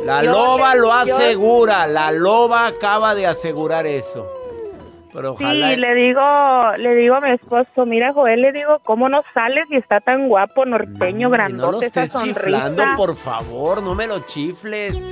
La 0.05 0.23
Yo 0.25 0.31
loba 0.33 0.75
le- 0.75 0.81
lo 0.81 0.87
yo- 0.87 0.93
asegura. 1.17 1.87
La 1.87 2.11
loba 2.11 2.67
acaba 2.67 3.15
de 3.15 3.27
asegurar 3.27 3.87
eso. 3.87 4.27
Pero 5.13 5.37
Sí, 5.37 5.43
ojalá. 5.45 5.73
le 5.77 5.95
digo, 5.95 6.23
le 6.79 6.95
digo 6.95 7.17
a 7.17 7.21
mi 7.21 7.31
esposo, 7.33 7.85
mira 7.85 8.13
Joel, 8.13 8.41
le 8.43 8.53
digo, 8.53 8.79
¿cómo 8.85 9.09
no 9.09 9.23
sales 9.35 9.65
y 9.69 9.77
está 9.77 10.01
tan 10.01 10.29
guapo, 10.29 10.65
norteño, 10.65 11.29
Y 11.29 11.33
grandote, 11.33 11.61
no 11.67 11.73
lo 11.73 11.83
esa 11.83 12.05
estés 12.05 12.23
chiflando, 12.23 12.85
por 12.97 13.17
favor, 13.17 13.83
no 13.83 13.97
me 13.97 14.07
lo 14.07 14.21
chifles. 14.21 15.05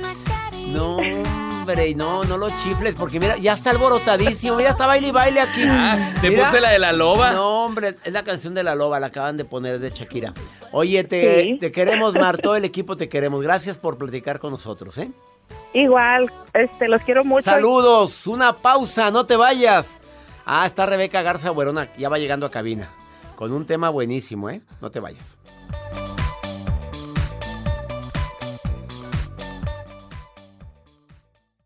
No, 0.69 0.97
hombre, 1.69 1.95
no, 1.95 2.23
no 2.23 2.37
lo 2.37 2.49
chifles, 2.57 2.95
porque 2.95 3.19
mira, 3.19 3.37
ya 3.37 3.53
está 3.53 3.69
alborotadísimo, 3.71 4.59
ya 4.59 4.69
está 4.69 4.87
baile 4.87 5.09
y 5.09 5.11
baile 5.11 5.39
aquí. 5.41 5.63
Ah, 5.67 6.13
te 6.21 6.29
Mira. 6.29 6.45
puse 6.45 6.59
la 6.61 6.69
de 6.71 6.79
la 6.79 6.91
loba. 6.93 7.31
No, 7.31 7.65
hombre, 7.65 7.95
es 8.03 8.11
la 8.11 8.23
canción 8.23 8.53
de 8.53 8.63
la 8.63 8.75
loba, 8.75 8.99
la 8.99 9.07
acaban 9.07 9.37
de 9.37 9.45
poner 9.45 9.79
de 9.79 9.89
Shakira. 9.91 10.33
Oye, 10.71 11.03
te, 11.03 11.43
Sí. 11.43 11.57
te 11.59 11.71
queremos, 11.71 12.15
Mar, 12.15 12.37
todo 12.37 12.55
el 12.55 12.65
equipo 12.65 12.97
te 12.97 13.07
queremos. 13.09 13.41
Gracias 13.41 13.77
por 13.77 13.97
platicar 13.97 14.39
con 14.39 14.51
nosotros, 14.51 14.97
¿eh? 14.97 15.11
Igual, 15.73 16.31
este, 16.53 16.87
los 16.87 17.01
quiero 17.01 17.23
mucho. 17.23 17.43
Saludos, 17.43 18.25
una 18.27 18.57
pausa, 18.57 19.11
no 19.11 19.25
te 19.25 19.35
vayas. 19.35 20.01
Ah, 20.45 20.65
está 20.65 20.85
Rebeca 20.85 21.21
Garza 21.21 21.51
Buerona, 21.51 21.91
ya 21.97 22.09
va 22.09 22.17
llegando 22.17 22.45
a 22.45 22.51
cabina. 22.51 22.89
Con 23.35 23.53
un 23.53 23.65
tema 23.65 23.89
buenísimo, 23.89 24.49
¿eh? 24.49 24.61
No 24.81 24.89
te 24.91 24.99
vayas. 24.99 25.37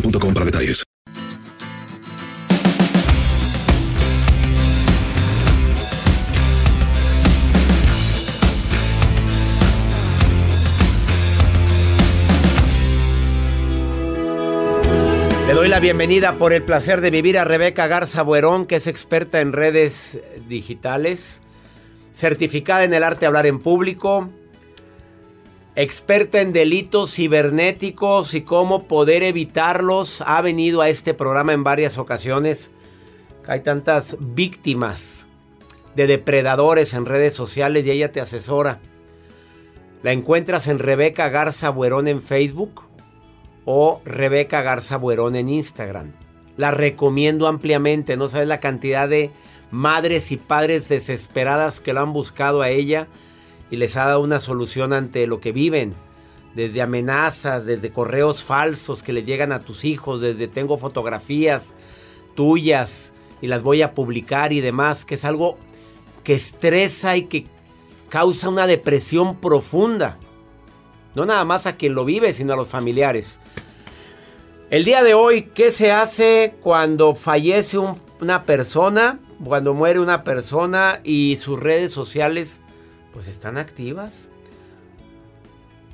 detalles. 0.00 0.84
Le 15.46 15.52
doy 15.52 15.68
la 15.68 15.78
bienvenida 15.78 16.34
por 16.34 16.52
el 16.52 16.62
placer 16.62 17.00
de 17.00 17.10
vivir 17.10 17.38
a 17.38 17.44
Rebeca 17.44 17.86
Garza 17.86 18.22
Buerón, 18.22 18.66
que 18.66 18.76
es 18.76 18.86
experta 18.86 19.40
en 19.40 19.52
redes 19.52 20.18
digitales, 20.48 21.42
certificada 22.12 22.84
en 22.84 22.94
el 22.94 23.04
arte 23.04 23.20
de 23.20 23.26
hablar 23.26 23.46
en 23.46 23.60
público, 23.60 24.30
experta 25.76 26.40
en 26.40 26.52
delitos 26.52 27.14
cibernéticos 27.14 28.34
y 28.34 28.42
cómo 28.42 28.84
poder 28.84 29.22
evitarlos. 29.22 30.22
Ha 30.26 30.40
venido 30.42 30.80
a 30.80 30.88
este 30.88 31.14
programa 31.14 31.52
en 31.52 31.64
varias 31.64 31.98
ocasiones. 31.98 32.72
Hay 33.46 33.60
tantas 33.60 34.16
víctimas 34.20 35.26
de 35.96 36.06
depredadores 36.06 36.94
en 36.94 37.06
redes 37.06 37.34
sociales 37.34 37.86
y 37.86 37.90
ella 37.90 38.12
te 38.12 38.20
asesora. 38.20 38.80
La 40.02 40.12
encuentras 40.12 40.68
en 40.68 40.78
Rebeca 40.78 41.28
Garza 41.28 41.70
Buerón 41.70 42.08
en 42.08 42.20
Facebook 42.20 42.82
o 43.64 44.00
Rebeca 44.04 44.62
Garza 44.62 44.96
Buerón 44.96 45.36
en 45.36 45.48
Instagram. 45.48 46.12
La 46.56 46.70
recomiendo 46.70 47.48
ampliamente, 47.48 48.16
no 48.16 48.28
sabes 48.28 48.46
la 48.46 48.60
cantidad 48.60 49.08
de 49.08 49.32
madres 49.70 50.30
y 50.30 50.36
padres 50.36 50.88
desesperadas 50.88 51.80
que 51.80 51.92
lo 51.92 52.00
han 52.00 52.12
buscado 52.12 52.62
a 52.62 52.70
ella 52.70 53.08
y 53.74 53.76
les 53.76 53.96
ha 53.96 54.04
dado 54.06 54.20
una 54.20 54.38
solución 54.38 54.92
ante 54.92 55.26
lo 55.26 55.40
que 55.40 55.50
viven. 55.50 55.94
Desde 56.54 56.80
amenazas, 56.80 57.66
desde 57.66 57.90
correos 57.90 58.44
falsos 58.44 59.02
que 59.02 59.12
le 59.12 59.24
llegan 59.24 59.50
a 59.50 59.58
tus 59.58 59.84
hijos, 59.84 60.20
desde 60.20 60.46
tengo 60.46 60.78
fotografías 60.78 61.74
tuyas 62.36 63.12
y 63.42 63.48
las 63.48 63.62
voy 63.62 63.82
a 63.82 63.92
publicar 63.92 64.52
y 64.52 64.60
demás, 64.60 65.04
que 65.04 65.16
es 65.16 65.24
algo 65.24 65.58
que 66.22 66.34
estresa 66.34 67.16
y 67.16 67.24
que 67.24 67.46
causa 68.08 68.48
una 68.48 68.68
depresión 68.68 69.36
profunda. 69.40 70.18
No 71.16 71.26
nada 71.26 71.44
más 71.44 71.66
a 71.66 71.76
quien 71.76 71.94
lo 71.94 72.04
vive, 72.04 72.32
sino 72.32 72.52
a 72.52 72.56
los 72.56 72.68
familiares. 72.68 73.40
El 74.70 74.84
día 74.84 75.02
de 75.02 75.14
hoy, 75.14 75.50
¿qué 75.52 75.72
se 75.72 75.90
hace 75.90 76.54
cuando 76.62 77.16
fallece 77.16 77.78
un- 77.78 78.00
una 78.20 78.44
persona? 78.44 79.18
Cuando 79.44 79.74
muere 79.74 79.98
una 79.98 80.22
persona 80.22 81.00
y 81.02 81.36
sus 81.38 81.58
redes 81.58 81.90
sociales 81.90 82.60
pues 83.14 83.28
están 83.28 83.56
activas. 83.56 84.28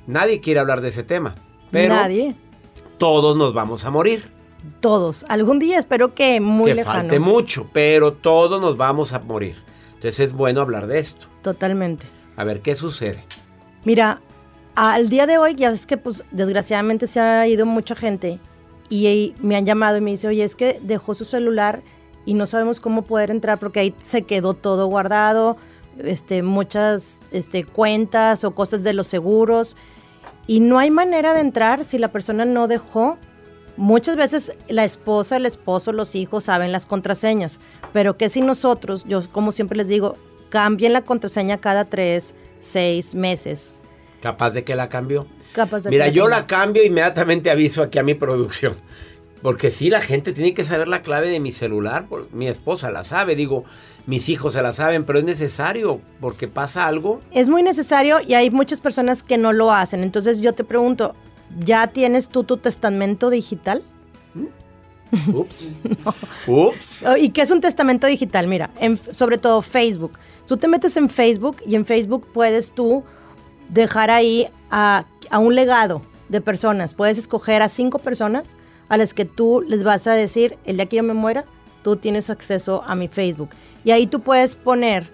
Nadie 0.07 0.41
quiere 0.41 0.59
hablar 0.59 0.81
de 0.81 0.89
ese 0.89 1.03
tema, 1.03 1.35
pero 1.69 1.93
Nadie. 1.93 2.35
todos 2.97 3.37
nos 3.37 3.53
vamos 3.53 3.85
a 3.85 3.91
morir. 3.91 4.31
Todos. 4.79 5.25
Algún 5.29 5.59
día 5.59 5.79
espero 5.79 6.13
que 6.13 6.41
muy 6.41 6.71
que 6.71 6.75
lejano. 6.77 6.99
falte 6.99 7.19
mucho, 7.19 7.69
pero 7.71 8.13
todos 8.13 8.59
nos 8.59 8.75
vamos 8.75 9.13
a 9.13 9.19
morir. 9.19 9.55
Entonces 9.93 10.19
es 10.19 10.33
bueno 10.33 10.61
hablar 10.61 10.87
de 10.87 10.99
esto. 10.99 11.27
Totalmente. 11.43 12.05
A 12.35 12.43
ver 12.43 12.61
qué 12.61 12.75
sucede. 12.75 13.23
Mira, 13.85 14.19
al 14.75 15.09
día 15.09 15.27
de 15.27 15.37
hoy, 15.37 15.55
ya 15.55 15.69
ves 15.69 15.85
que 15.85 15.97
pues 15.97 16.23
desgraciadamente 16.31 17.05
se 17.07 17.19
ha 17.19 17.47
ido 17.47 17.65
mucha 17.67 17.95
gente 17.95 18.39
y, 18.89 19.07
y 19.07 19.35
me 19.41 19.55
han 19.55 19.65
llamado 19.65 19.97
y 19.97 20.01
me 20.01 20.11
dice, 20.11 20.27
oye, 20.27 20.43
es 20.43 20.55
que 20.55 20.79
dejó 20.81 21.13
su 21.13 21.25
celular 21.25 21.83
y 22.25 22.33
no 22.33 22.45
sabemos 22.47 22.79
cómo 22.79 23.03
poder 23.03 23.29
entrar 23.31 23.59
porque 23.59 23.79
ahí 23.79 23.95
se 24.03 24.23
quedó 24.23 24.53
todo 24.55 24.87
guardado, 24.87 25.57
este, 25.99 26.43
muchas 26.43 27.21
este, 27.31 27.63
cuentas 27.63 28.43
o 28.43 28.55
cosas 28.55 28.83
de 28.83 28.93
los 28.93 29.07
seguros 29.07 29.75
y 30.47 30.59
no 30.59 30.79
hay 30.79 30.91
manera 30.91 31.33
de 31.33 31.41
entrar 31.41 31.83
si 31.83 31.97
la 31.97 32.09
persona 32.09 32.45
no 32.45 32.67
dejó. 32.67 33.17
Muchas 33.77 34.15
veces 34.15 34.53
la 34.67 34.83
esposa, 34.83 35.37
el 35.37 35.45
esposo, 35.45 35.91
los 35.91 36.15
hijos 36.15 36.45
saben 36.45 36.71
las 36.71 36.85
contraseñas, 36.85 37.59
pero 37.93 38.17
que 38.17 38.29
si 38.29 38.41
nosotros, 38.41 39.05
yo 39.07 39.21
como 39.31 39.51
siempre 39.51 39.77
les 39.77 39.87
digo, 39.87 40.17
cambien 40.49 40.93
la 40.93 41.03
contraseña 41.03 41.59
cada 41.59 41.85
tres, 41.85 42.35
seis 42.59 43.15
meses. 43.15 43.73
¿Capaz 44.21 44.51
de 44.51 44.63
que 44.63 44.75
la 44.75 44.89
cambio? 44.89 45.25
Capaz 45.53 45.81
de 45.81 45.89
Mira, 45.89 46.05
que 46.05 46.11
yo 46.11 46.27
la 46.27 46.45
cambio 46.47 46.83
inmediatamente 46.83 47.49
aviso 47.49 47.81
aquí 47.81 47.97
a 47.97 48.03
mi 48.03 48.13
producción. 48.13 48.75
Porque 49.41 49.71
sí, 49.71 49.89
la 49.89 50.01
gente 50.01 50.33
tiene 50.33 50.53
que 50.53 50.63
saber 50.63 50.87
la 50.87 51.01
clave 51.01 51.29
de 51.29 51.39
mi 51.39 51.51
celular. 51.51 52.05
Mi 52.31 52.47
esposa 52.47 52.91
la 52.91 53.03
sabe, 53.03 53.35
digo, 53.35 53.63
mis 54.05 54.29
hijos 54.29 54.53
se 54.53 54.61
la 54.61 54.71
saben, 54.71 55.03
pero 55.03 55.17
es 55.19 55.25
necesario 55.25 55.99
porque 56.19 56.47
pasa 56.47 56.85
algo. 56.87 57.21
Es 57.31 57.49
muy 57.49 57.63
necesario 57.63 58.19
y 58.25 58.35
hay 58.35 58.51
muchas 58.51 58.79
personas 58.81 59.23
que 59.23 59.37
no 59.37 59.51
lo 59.51 59.71
hacen. 59.71 60.03
Entonces 60.03 60.41
yo 60.41 60.53
te 60.53 60.63
pregunto, 60.63 61.15
¿ya 61.59 61.87
tienes 61.87 62.29
tú 62.29 62.43
tu 62.43 62.57
testamento 62.57 63.29
digital? 63.31 63.81
Ups. 65.33 65.67
Ups. 66.47 67.05
Oh, 67.05 67.17
¿Y 67.17 67.29
qué 67.29 67.41
es 67.41 67.51
un 67.51 67.61
testamento 67.61 68.07
digital? 68.07 68.47
Mira, 68.47 68.69
en- 68.79 68.99
sobre 69.13 69.37
todo 69.37 69.61
Facebook. 69.61 70.13
Tú 70.47 70.57
te 70.57 70.67
metes 70.67 70.95
en 70.97 71.09
Facebook 71.09 71.57
y 71.65 71.75
en 71.75 71.85
Facebook 71.85 72.27
puedes 72.33 72.71
tú 72.71 73.03
dejar 73.69 74.09
ahí 74.09 74.47
a, 74.69 75.05
a 75.29 75.39
un 75.39 75.55
legado 75.55 76.01
de 76.29 76.41
personas. 76.41 76.93
Puedes 76.93 77.17
escoger 77.17 77.61
a 77.61 77.69
cinco 77.69 77.99
personas 77.99 78.55
a 78.91 78.97
las 78.97 79.13
que 79.13 79.23
tú 79.23 79.63
les 79.65 79.85
vas 79.85 80.05
a 80.05 80.11
decir, 80.11 80.57
el 80.65 80.75
día 80.75 80.85
que 80.85 80.97
yo 80.97 81.03
me 81.03 81.13
muera, 81.13 81.45
tú 81.81 81.95
tienes 81.95 82.29
acceso 82.29 82.83
a 82.85 82.93
mi 82.93 83.07
Facebook. 83.07 83.51
Y 83.85 83.91
ahí 83.91 84.05
tú 84.05 84.19
puedes 84.19 84.55
poner 84.55 85.09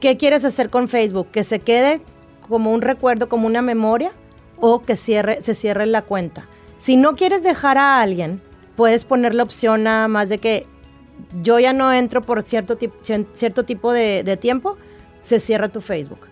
qué 0.00 0.18
quieres 0.18 0.44
hacer 0.44 0.68
con 0.68 0.86
Facebook, 0.86 1.28
que 1.30 1.44
se 1.44 1.60
quede 1.60 2.02
como 2.46 2.74
un 2.74 2.82
recuerdo, 2.82 3.30
como 3.30 3.46
una 3.46 3.62
memoria, 3.62 4.12
o 4.60 4.82
que 4.82 4.96
cierre, 4.96 5.40
se 5.40 5.54
cierre 5.54 5.86
la 5.86 6.02
cuenta. 6.02 6.46
Si 6.76 6.98
no 6.98 7.16
quieres 7.16 7.42
dejar 7.42 7.78
a 7.78 8.02
alguien, 8.02 8.42
puedes 8.76 9.06
poner 9.06 9.34
la 9.34 9.44
opción 9.44 9.84
nada 9.84 10.06
más 10.06 10.28
de 10.28 10.36
que 10.36 10.66
yo 11.42 11.58
ya 11.58 11.72
no 11.72 11.90
entro 11.90 12.20
por 12.20 12.42
cierto, 12.42 12.76
cierto 13.32 13.64
tipo 13.64 13.94
de, 13.94 14.38
tiempo, 14.38 14.76
se 15.20 15.40
cierra 15.40 15.70
tu 15.70 15.80
Facebook. 15.80 16.28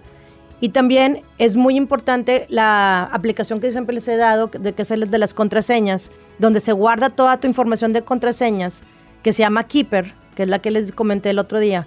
Y 0.61 0.69
también 0.69 1.23
es 1.39 1.57
muy 1.57 1.77
importante 1.77 2.45
la 2.51 3.05
aplicación 3.05 3.59
que 3.59 3.69
yo 3.69 3.73
siempre 3.73 3.95
les 3.95 4.07
he 4.07 4.19
dado, 4.19 4.49
de 4.49 4.75
que 4.75 4.83
es 4.83 4.89
de 4.89 5.19
las 5.19 5.33
contraseñas, 5.33 6.13
donde 6.43 6.61
se 6.61 6.73
guarda 6.73 7.09
toda 7.09 7.39
tu 7.39 7.47
información 7.47 7.93
de 7.93 8.03
contraseñas, 8.03 8.83
que 9.23 9.33
se 9.33 9.43
llama 9.45 9.65
Keeper, 9.65 10.13
que 10.35 10.43
es 10.43 10.49
la 10.49 10.59
que 10.59 10.71
les 10.71 10.93
comenté 10.93 11.31
el 11.31 11.39
otro 11.39 11.61
día. 11.61 11.87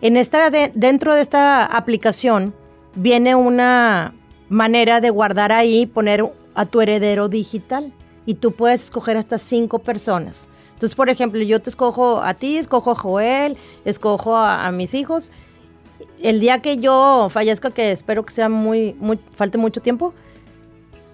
En 0.00 0.16
esta 0.16 0.48
de- 0.48 0.70
dentro 0.74 1.12
de 1.14 1.20
esta 1.20 1.64
aplicación 1.66 2.54
viene 2.94 3.34
una 3.34 4.14
manera 4.48 5.00
de 5.00 5.10
guardar 5.10 5.50
ahí, 5.52 5.86
poner 5.86 6.24
a 6.54 6.66
tu 6.66 6.80
heredero 6.80 7.28
digital. 7.28 7.92
Y 8.28 8.34
tú 8.34 8.52
puedes 8.52 8.82
escoger 8.84 9.16
hasta 9.16 9.38
cinco 9.38 9.78
personas. 9.78 10.48
Entonces, 10.72 10.94
por 10.96 11.08
ejemplo, 11.08 11.40
yo 11.42 11.60
te 11.60 11.70
escojo 11.70 12.20
a 12.22 12.34
ti, 12.34 12.58
escojo 12.58 12.90
a 12.90 12.94
Joel, 12.94 13.56
escojo 13.84 14.36
a, 14.36 14.66
a 14.66 14.72
mis 14.72 14.94
hijos. 14.94 15.30
El 16.20 16.40
día 16.40 16.60
que 16.60 16.78
yo 16.78 17.28
fallezca, 17.30 17.70
que 17.70 17.92
espero 17.92 18.24
que 18.24 18.32
sea 18.32 18.48
muy, 18.48 18.94
muy, 18.98 19.18
falte 19.30 19.58
mucho 19.58 19.80
tiempo, 19.80 20.12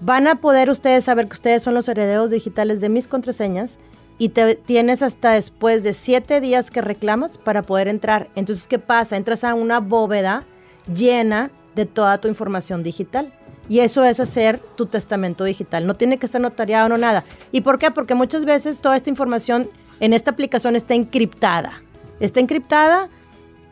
van 0.05 0.27
a 0.27 0.37
poder 0.37 0.69
ustedes 0.69 1.05
saber 1.05 1.29
que 1.29 1.35
ustedes 1.35 1.63
son 1.63 1.75
los 1.75 1.89
herederos 1.89 2.31
digitales 2.31 2.81
de 2.81 2.89
mis 2.89 3.07
contraseñas 3.07 3.79
y 4.19 4.31
te 4.31 4.57
tienes 4.57 5.01
hasta 5.01 5.33
después 5.33 5.83
de 5.83 5.95
siete 5.95 6.41
días 6.41 6.71
que 6.71 6.83
reclamas 6.83 7.39
para 7.39 7.63
poder 7.63 7.89
entrar. 7.89 8.29
Entonces, 8.35 8.67
¿qué 8.67 8.79
pasa? 8.79 9.17
Entras 9.17 9.45
a 9.45 9.55
una 9.55 9.81
bóveda 9.81 10.45
llena 10.93 11.51
de 11.77 11.87
toda 11.87 12.21
tu 12.21 12.29
información 12.29 12.83
digital. 12.83 13.33
Y 13.69 13.79
eso 13.79 14.05
es 14.05 14.19
hacer 14.19 14.61
tu 14.77 14.87
testamento 14.87 15.45
digital. 15.45 15.87
No 15.87 15.95
tiene 15.95 16.19
que 16.19 16.27
estar 16.27 16.41
notariado 16.41 16.89
no 16.89 16.99
nada. 16.99 17.25
¿Y 17.53 17.61
por 17.61 17.79
qué? 17.79 17.91
Porque 17.91 18.15
muchas 18.15 18.45
veces 18.45 18.81
toda 18.81 18.97
esta 18.97 19.09
información 19.09 19.71
en 20.01 20.13
esta 20.13 20.33
aplicación 20.33 20.75
está 20.75 20.95
encriptada. 20.95 21.81
Está 22.19 22.41
encriptada 22.41 23.09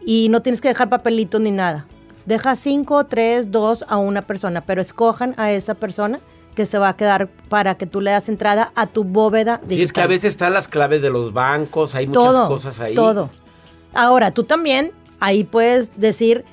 y 0.06 0.28
no 0.30 0.42
tienes 0.42 0.60
que 0.60 0.68
dejar 0.68 0.88
papelitos 0.88 1.40
ni 1.40 1.50
nada. 1.50 1.86
Deja 2.26 2.56
cinco, 2.56 3.06
tres, 3.06 3.50
dos 3.50 3.84
a 3.88 3.96
una 3.96 4.22
persona, 4.22 4.60
pero 4.62 4.80
escojan 4.80 5.34
a 5.36 5.50
esa 5.52 5.74
persona 5.74 6.20
que 6.54 6.66
se 6.66 6.78
va 6.78 6.90
a 6.90 6.96
quedar 6.96 7.28
para 7.48 7.76
que 7.76 7.86
tú 7.86 8.00
le 8.00 8.10
das 8.10 8.28
entrada 8.28 8.72
a 8.74 8.86
tu 8.86 9.04
bóveda 9.04 9.54
digital. 9.54 9.76
Si 9.76 9.82
es 9.82 9.92
que 9.92 10.00
a 10.02 10.06
veces 10.06 10.30
están 10.30 10.52
las 10.52 10.68
claves 10.68 11.00
de 11.00 11.10
los 11.10 11.32
bancos, 11.32 11.94
hay 11.94 12.06
muchas 12.06 12.22
todo, 12.22 12.48
cosas 12.48 12.80
ahí. 12.80 12.94
Todo. 12.94 13.30
Ahora, 13.94 14.32
tú 14.32 14.44
también 14.44 14.92
ahí 15.20 15.44
puedes 15.44 15.98
decir 15.98 16.44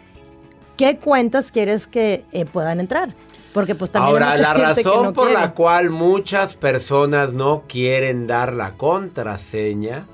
qué 0.77 0.97
cuentas 0.97 1.51
quieres 1.51 1.87
que 1.87 2.25
eh, 2.31 2.45
puedan 2.45 2.79
entrar. 2.79 3.13
Porque 3.53 3.73
pues 3.73 3.89
también 3.89 4.21
Ahora, 4.21 4.37
la 4.37 4.53
razón 4.53 5.05
no 5.05 5.13
por 5.13 5.27
quiere. 5.27 5.41
la 5.41 5.53
cual 5.55 5.89
muchas 5.89 6.55
personas 6.55 7.33
no 7.33 7.63
quieren 7.67 8.27
dar 8.27 8.53
la 8.53 8.73
contraseña. 8.73 10.05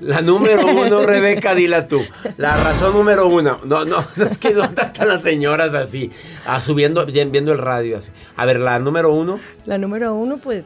La 0.00 0.20
número 0.20 0.66
uno, 0.66 1.02
Rebeca, 1.06 1.54
dila 1.54 1.86
tú. 1.88 2.02
La 2.36 2.56
razón 2.56 2.92
número 2.94 3.26
uno. 3.28 3.60
No, 3.64 3.84
no, 3.84 4.04
no 4.16 4.24
es 4.30 4.38
que 4.38 4.50
no 4.50 4.68
tratan 4.70 5.08
las 5.08 5.22
señoras 5.22 5.72
así, 5.74 6.10
a 6.46 6.60
subiendo, 6.60 7.06
bien- 7.06 7.30
viendo 7.32 7.52
el 7.52 7.58
radio 7.58 7.96
así. 7.98 8.10
A 8.36 8.44
ver, 8.44 8.58
la 8.60 8.78
número 8.78 9.12
uno, 9.14 9.40
La 9.66 9.78
número 9.78 10.14
uno, 10.14 10.38
pues... 10.38 10.64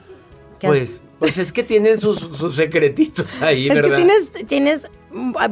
¿qué 0.58 0.66
pues, 0.66 1.02
pues 1.20 1.38
es 1.38 1.52
que 1.52 1.62
tienen 1.62 1.98
sus, 2.00 2.18
sus 2.18 2.54
secretitos 2.54 3.40
ahí, 3.42 3.68
Es 3.68 3.74
¿verdad? 3.74 3.90
que 3.90 3.96
tienes, 3.96 4.32
tienes, 4.48 4.90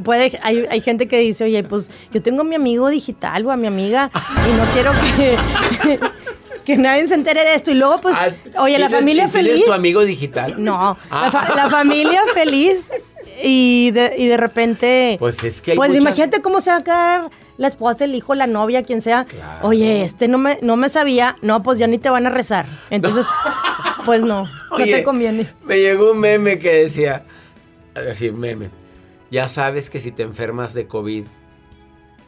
puede, 0.03 0.37
hay, 0.43 0.67
hay 0.69 0.81
gente 0.81 1.07
que 1.07 1.19
dice, 1.19 1.45
oye, 1.45 1.63
pues 1.63 1.91
yo 2.13 2.21
tengo 2.23 2.41
a 2.41 2.45
mi 2.45 2.55
amigo 2.57 2.89
digital 2.89 3.45
o 3.47 3.51
a 3.53 3.57
mi 3.57 3.67
amiga 3.69 4.11
y 4.15 4.57
no 4.57 4.65
quiero 4.73 4.91
que, 5.17 5.99
que 6.65 6.77
nadie 6.77 7.07
se 7.07 7.15
entere 7.15 7.45
de 7.45 7.55
esto. 7.55 7.71
Y 7.71 7.75
luego, 7.75 8.01
pues, 8.01 8.17
oye, 8.59 8.79
la 8.79 8.87
Ah, 8.87 8.89
¿Tienes- 8.89 8.91
familia 8.91 9.29
¿Tienes 9.29 9.51
feliz. 9.53 9.65
tu 9.65 9.73
amigo 9.73 10.05
digital? 10.05 10.55
No, 10.59 10.97
Ah. 11.11 11.23
la, 11.25 11.31
fa- 11.31 11.55
la 11.55 11.71
familia 11.71 12.23
feliz 12.35 12.91
y 13.43 13.91
de, 13.93 14.15
y 14.17 14.27
de 14.29 14.37
repente... 14.37 15.17
Pues 15.19 15.43
es 15.45 15.61
que 15.61 15.73
hay 15.73 15.77
Pues 15.77 15.91
muchas- 15.91 16.03
imagínate 16.03 16.43
cómo 16.43 16.61
se 16.61 16.71
va 16.71 16.77
a 16.79 16.85
quedar 16.85 17.31
la 17.59 17.69
esposa, 17.69 18.05
el 18.05 18.15
hijo, 18.15 18.35
la 18.35 18.47
novia, 18.47 18.83
quien 18.83 19.01
sea. 19.01 19.27
Oye, 19.63 20.03
este 20.05 20.29
no 20.29 20.39
me, 20.39 20.59
no 20.63 20.77
me 20.77 20.89
sabía. 20.89 21.37
No, 21.43 21.63
pues 21.63 21.79
ya 21.79 21.87
ni 21.87 21.99
te 21.99 22.11
van 22.11 22.27
a 22.27 22.31
rezar. 22.31 22.67
Entonces, 22.91 23.27
pues 24.05 24.23
no, 24.23 24.45
no 24.71 24.77
te 24.85 25.03
conviene. 25.03 25.51
Me 25.65 25.81
llegó 25.81 26.13
un 26.13 26.21
meme 26.21 26.59
que 26.59 26.73
decía, 26.75 27.25
así, 27.95 28.31
meme, 28.31 28.71
ya 29.31 29.49
sabes 29.49 29.89
que 29.91 30.01
si 30.01 30.13
te 30.13 30.23
enfermas 30.23 30.75
de 30.75 30.87
COVID, 30.87 31.25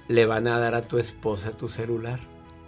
le 0.08 0.26
van 0.26 0.48
a 0.48 0.58
dar 0.58 0.74
a 0.74 0.82
tu 0.82 0.98
esposa 0.98 1.50
tu 1.50 1.68
celular 1.68 2.18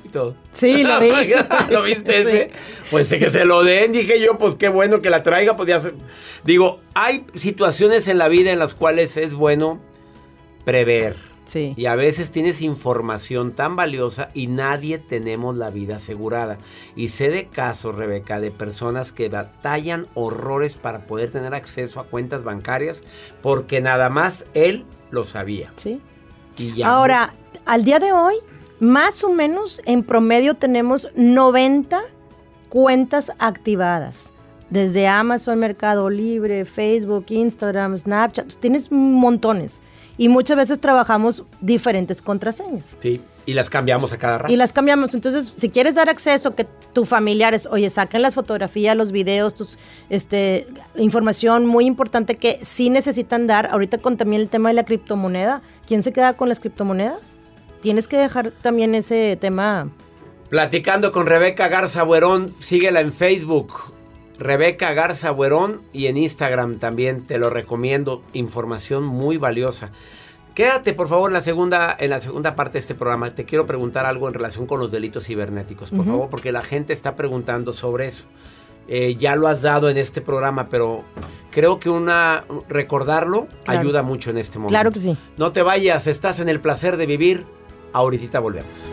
y 0.05 0.09
todo. 0.09 0.35
Sí, 0.53 0.83
lo 0.85 1.01
vi. 1.01 1.11
¿Lo 1.71 1.83
viste 1.83 2.13
Sí. 2.23 2.29
ese? 2.29 2.51
Pues 2.91 3.09
que 3.09 3.31
se 3.31 3.45
lo 3.45 3.63
den, 3.65 3.93
dije 3.93 4.21
yo, 4.21 4.39
pues 4.39 4.57
qué 4.57 4.69
bueno 4.69 5.01
que 5.03 5.11
la 5.11 5.23
traiga, 5.23 5.57
pues 5.57 5.69
ya 5.69 5.81
se... 5.81 5.93
Digo, 6.45 6.81
hay 6.95 7.27
situaciones 7.35 8.09
en 8.09 8.19
la 8.19 8.29
vida 8.29 8.53
en 8.53 8.59
las 8.59 8.75
cuales 8.75 9.17
es 9.17 9.35
bueno 9.35 9.81
prever. 10.65 11.17
Sí. 11.45 11.75
Y 11.77 11.87
a 11.87 11.97
veces 11.97 12.31
tienes 12.31 12.63
información 12.63 13.53
tan 13.53 13.75
valiosa 13.75 14.31
y 14.35 14.47
nadie 14.47 14.99
tenemos 14.99 15.57
la 15.57 15.71
vida 15.71 15.97
asegurada. 15.97 16.59
Y 16.95 17.09
sé 17.09 17.29
de 17.31 17.47
casos, 17.49 17.97
Rebeca, 17.97 18.39
de 18.39 18.53
personas 18.53 19.11
que 19.11 19.29
batallan 19.29 20.07
horrores 20.15 20.77
para 20.77 21.07
poder 21.07 21.31
tener 21.33 21.53
acceso 21.55 21.99
a 21.99 22.05
cuentas 22.05 22.45
bancarias 22.45 23.03
porque 23.43 23.81
nada 23.81 24.11
más 24.11 24.47
él 24.55 24.85
lo 25.11 25.25
sabía. 25.25 25.73
Sí. 25.75 26.01
Y 26.57 26.75
ya. 26.77 26.89
Ahora, 26.89 27.35
al 27.67 27.85
día 27.85 27.99
de 27.99 28.13
hoy, 28.13 28.37
más 28.81 29.23
o 29.23 29.29
menos 29.29 29.81
en 29.85 30.03
promedio 30.03 30.55
tenemos 30.55 31.09
90 31.15 32.01
cuentas 32.69 33.33
activadas. 33.39 34.33
Desde 34.71 35.09
Amazon, 35.09 35.59
Mercado 35.59 36.09
Libre, 36.09 36.65
Facebook, 36.65 37.27
Instagram, 37.29 37.97
Snapchat, 37.97 38.55
tienes 38.61 38.91
montones. 38.91 39.83
Y 40.17 40.29
muchas 40.29 40.57
veces 40.57 40.81
trabajamos 40.81 41.45
diferentes 41.61 42.21
contraseñas. 42.21 42.97
Sí, 43.01 43.21
y 43.47 43.55
las 43.55 43.71
cambiamos 43.71 44.13
a 44.13 44.19
cada 44.19 44.39
rato. 44.39 44.53
Y 44.53 44.57
las 44.57 44.73
cambiamos. 44.73 45.15
Entonces, 45.15 45.51
si 45.57 45.71
quieres 45.71 45.95
dar 45.95 46.09
acceso, 46.09 46.55
que 46.55 46.67
tus 46.93 47.09
familiares, 47.09 47.67
oye, 47.71 47.89
saquen 47.89 48.23
las 48.23 48.35
fotografías, 48.35 48.97
los 48.97 49.13
videos, 49.13 49.55
tus, 49.55 49.79
este, 50.11 50.69
información 50.97 51.67
muy 51.67 51.87
importante 51.87 52.37
que 52.37 52.61
sí 52.63 52.91
necesitan 52.91 53.47
dar. 53.47 53.69
Ahorita 53.73 53.99
con 53.99 54.17
también 54.17 54.43
el 54.43 54.49
tema 54.51 54.69
de 54.69 54.75
la 54.75 54.85
criptomoneda. 54.85 55.63
¿Quién 55.87 56.03
se 56.03 56.13
queda 56.13 56.35
con 56.35 56.49
las 56.49 56.61
criptomonedas? 56.61 57.40
Tienes 57.81 58.09
que 58.09 58.17
dejar 58.19 58.51
también 58.53 58.95
ese 58.95 59.37
tema. 59.41 59.89
Platicando 60.49 61.13
con 61.13 61.27
Rebeca 61.27 61.69
Garza 61.69 62.03
Buerón, 62.03 62.51
síguela 62.59 63.01
en 63.01 63.13
Facebook. 63.13 63.73
Rebeca 64.39 64.93
Garza 64.95 65.31
Buerón 65.31 65.83
y 65.93 66.07
en 66.07 66.17
Instagram 66.17 66.79
también 66.79 67.23
te 67.27 67.39
lo 67.39 67.51
recomiendo. 67.51 68.23
Información 68.33 69.05
muy 69.05 69.37
valiosa. 69.37 69.91
Quédate 70.55 70.93
por 70.95 71.09
favor 71.09 71.31
en 71.31 71.35
la 71.35 71.43
segunda, 71.43 71.97
en 71.99 72.11
la 72.11 72.21
segunda 72.21 72.57
parte 72.57 72.75
de 72.75 72.79
este 72.81 72.95
programa. 72.95 73.35
Te 73.35 73.45
quiero 73.45 73.67
preguntar 73.67 74.05
algo 74.07 74.27
en 74.29 74.35
relación 74.35 74.67
con 74.67 74.81
los 74.81 74.91
delitos 74.91 75.27
cibernéticos, 75.27 75.91
por 75.91 76.05
favor, 76.05 76.29
porque 76.29 76.53
la 76.53 76.63
gente 76.63 76.93
está 76.93 77.15
preguntando 77.17 77.73
sobre 77.73 78.07
eso. 78.07 78.25
eh, 78.89 79.15
ya 79.15 79.37
lo 79.37 79.47
has 79.47 79.63
dado 79.63 79.89
en 79.89 79.97
este 79.99 80.21
programa, 80.21 80.69
pero 80.69 81.05
creo 81.53 81.79
que 81.79 81.89
una 81.91 82.45
recordarlo 82.69 83.47
Claro. 83.65 83.81
ayuda 83.81 84.03
mucho 84.03 84.31
en 84.31 84.39
este 84.39 84.59
momento. 84.59 84.73
Claro 84.73 84.91
que 84.91 84.99
sí. 84.99 85.17
No 85.37 85.53
te 85.53 85.63
vayas, 85.63 86.09
estás 86.09 86.41
en 86.41 86.49
el 86.49 86.61
placer 86.61 86.97
de 86.97 87.07
vivir. 87.07 87.47
Ahorita 87.93 88.41
volvemos. 88.41 88.93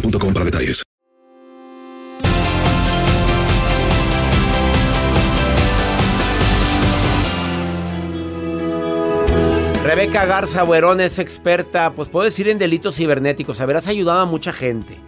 boostmobile.com 0.00 0.32
para 0.32 0.44
detalles. 0.44 0.82
Rebeca 9.84 10.26
Garza 10.26 10.64
Buerón 10.64 11.00
es 11.00 11.20
experta, 11.20 11.92
pues 11.94 12.08
puedo 12.08 12.24
decir 12.24 12.48
en 12.48 12.58
delitos 12.58 12.96
cibernéticos. 12.96 13.60
A 13.60 13.66
ver, 13.66 13.76
has 13.76 13.86
ayudado 13.86 14.20
a 14.20 14.26
mucha 14.26 14.52
gente. 14.52 14.98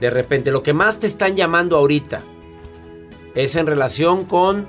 De 0.00 0.08
repente, 0.08 0.50
lo 0.50 0.62
que 0.62 0.72
más 0.72 1.00
te 1.00 1.06
están 1.06 1.36
llamando 1.36 1.76
ahorita 1.76 2.22
es 3.34 3.56
en 3.56 3.66
relación 3.66 4.24
con 4.24 4.68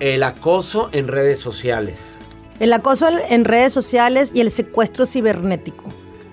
el 0.00 0.22
acoso 0.22 0.88
en 0.92 1.08
redes 1.08 1.38
sociales. 1.38 2.20
El 2.58 2.72
acoso 2.72 3.08
en 3.28 3.44
redes 3.44 3.72
sociales 3.72 4.32
y 4.34 4.40
el 4.40 4.50
secuestro 4.50 5.04
cibernético, 5.04 5.84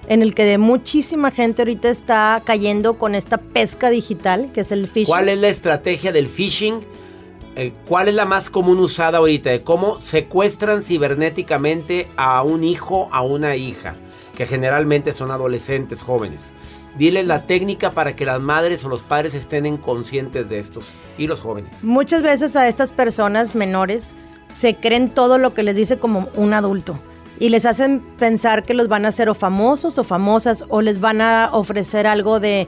en 0.08 0.22
el 0.22 0.36
que 0.36 0.46
de 0.46 0.58
muchísima 0.58 1.32
gente 1.32 1.62
ahorita 1.62 1.90
está 1.90 2.42
cayendo 2.46 2.98
con 2.98 3.16
esta 3.16 3.38
pesca 3.38 3.90
digital, 3.90 4.52
que 4.52 4.62
es 4.62 4.72
el 4.72 4.88
phishing. 4.88 5.08
¿Cuál 5.08 5.30
es 5.30 5.40
la 5.40 5.48
estrategia 5.48 6.12
del 6.12 6.28
phishing? 6.28 6.82
Eh, 7.56 7.74
¿Cuál 7.88 8.10
es 8.10 8.16
la 8.16 8.26
más 8.26 8.50
común 8.50 8.80
usada 8.80 9.20
ahorita? 9.20 9.50
De 9.50 9.64
cómo 9.64 10.00
secuestran 10.00 10.84
cibernéticamente 10.84 12.08
a 12.18 12.44
un 12.44 12.64
hijo, 12.64 13.10
a 13.12 13.22
una 13.22 13.56
hija, 13.56 13.96
que 14.36 14.46
generalmente 14.46 15.14
son 15.14 15.32
adolescentes 15.32 16.02
jóvenes. 16.02 16.54
Diles 16.98 17.26
la 17.26 17.46
técnica 17.46 17.92
para 17.92 18.16
que 18.16 18.26
las 18.26 18.40
madres 18.40 18.86
o 18.86 18.90
los 18.90 19.04
padres 19.04 19.34
estén 19.34 19.78
conscientes 19.78 20.50
de 20.50 20.60
estos 20.60 20.94
y 21.18 21.28
los 21.28 21.42
jóvenes. 21.42 21.84
Muchas 21.84 22.22
veces 22.22 22.56
a 22.56 22.68
estas 22.68 22.94
personas 22.94 23.56
menores 23.56 24.16
se 24.50 24.76
creen 24.76 25.10
todo 25.10 25.38
lo 25.38 25.54
que 25.54 25.64
les 25.64 25.76
dice 25.76 25.98
como 25.98 26.30
un 26.36 26.54
adulto 26.54 27.00
y 27.40 27.50
les 27.50 27.66
hacen 27.66 28.02
pensar 28.18 28.64
que 28.64 28.74
los 28.74 28.88
van 28.88 29.06
a 29.06 29.10
hacer 29.10 29.30
o 29.30 29.36
famosos 29.36 29.98
o 29.98 30.04
famosas 30.04 30.66
o 30.70 30.82
les 30.82 31.00
van 31.00 31.22
a 31.22 31.50
ofrecer 31.52 32.08
algo 32.08 32.40
de 32.40 32.68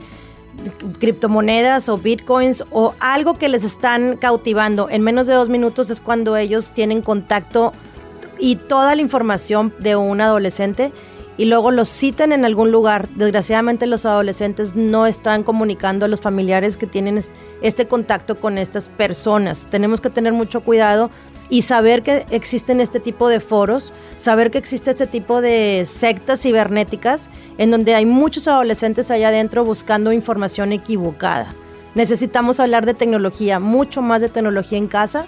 criptomonedas 1.00 1.88
o 1.90 1.98
bitcoins 1.98 2.64
o 2.72 2.94
algo 3.00 3.38
que 3.38 3.50
les 3.50 3.64
están 3.64 4.18
cautivando. 4.18 4.90
En 4.90 5.02
menos 5.02 5.28
de 5.28 5.34
dos 5.34 5.50
minutos 5.50 5.90
es 5.90 6.02
cuando 6.02 6.36
ellos 6.36 6.72
tienen 6.74 7.02
contacto 7.02 7.74
y 8.40 8.56
toda 8.56 8.96
la 8.96 9.02
información 9.02 9.74
de 9.80 9.96
un 9.96 10.22
adolescente 10.22 10.92
y 11.38 11.46
luego 11.46 11.72
los 11.72 11.88
citan 11.88 12.32
en 12.32 12.46
algún 12.46 12.72
lugar. 12.72 13.08
Desgraciadamente 13.10 13.86
los 13.86 14.06
adolescentes 14.06 14.76
no 14.76 15.06
están 15.06 15.44
comunicando 15.44 16.06
a 16.06 16.10
los 16.10 16.20
familiares 16.20 16.78
que 16.78 16.88
tienen 16.88 17.24
este 17.62 17.88
contacto 17.88 18.40
con 18.40 18.58
estas 18.58 18.90
personas. 18.90 19.68
Tenemos 19.70 20.02
que 20.02 20.10
tener 20.10 20.34
mucho 20.34 20.62
cuidado 20.62 21.12
y 21.50 21.62
saber 21.62 22.04
que 22.04 22.26
existen 22.30 22.82
este 22.82 23.00
tipo 23.00 23.30
de 23.30 23.40
foros, 23.40 23.94
saber 24.18 24.52
que 24.52 24.58
existe 24.58 24.92
este 24.92 25.08
tipo 25.08 25.42
de 25.42 25.86
sectas 25.88 26.42
cibernéticas 26.42 27.30
en 27.58 27.72
donde 27.72 27.96
hay 27.96 28.06
muchos 28.06 28.48
adolescentes 28.48 29.12
allá 29.12 29.30
adentro 29.30 29.64
buscando 29.64 30.12
información 30.12 30.74
equivocada. 30.74 31.54
Necesitamos 31.96 32.60
hablar 32.60 32.86
de 32.86 32.94
tecnología, 32.94 33.60
mucho 33.60 34.02
más 34.02 34.22
de 34.22 34.30
tecnología 34.30 34.78
en 34.78 34.88
casa 34.88 35.26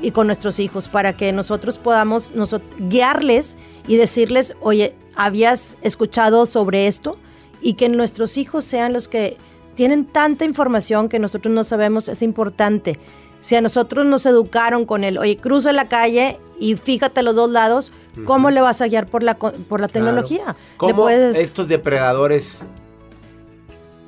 y 0.00 0.12
con 0.12 0.26
nuestros 0.26 0.58
hijos 0.58 0.88
para 0.88 1.16
que 1.16 1.32
nosotros 1.32 1.78
podamos 1.78 2.32
guiarles 2.78 3.56
y 3.86 3.96
decirles, 3.96 4.54
oye, 4.60 4.94
¿habías 5.14 5.76
escuchado 5.82 6.46
sobre 6.46 6.86
esto? 6.86 7.18
Y 7.60 7.74
que 7.74 7.88
nuestros 7.88 8.38
hijos 8.38 8.64
sean 8.64 8.92
los 8.92 9.08
que 9.08 9.36
tienen 9.74 10.06
tanta 10.06 10.44
información 10.44 11.08
que 11.08 11.18
nosotros 11.18 11.52
no 11.52 11.64
sabemos, 11.64 12.08
es 12.08 12.22
importante. 12.22 12.98
Si 13.40 13.56
a 13.56 13.60
nosotros 13.60 14.04
nos 14.06 14.26
educaron 14.26 14.84
con 14.84 15.02
el, 15.02 15.18
oye, 15.18 15.36
cruza 15.38 15.72
la 15.72 15.88
calle 15.88 16.38
y 16.58 16.76
fíjate 16.76 17.20
a 17.20 17.22
los 17.22 17.34
dos 17.34 17.50
lados, 17.50 17.92
¿cómo 18.26 18.48
uh 18.48 18.50
-huh. 18.50 18.54
le 18.54 18.60
vas 18.60 18.82
a 18.82 18.86
guiar 18.86 19.06
por 19.06 19.22
la, 19.22 19.38
por 19.38 19.80
la 19.80 19.88
tecnología? 19.88 20.44
Claro. 20.44 20.58
¿Cómo 20.76 21.02
puedes... 21.02 21.36
estos 21.36 21.66
depredadores 21.68 22.62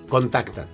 contactan? 0.08 0.66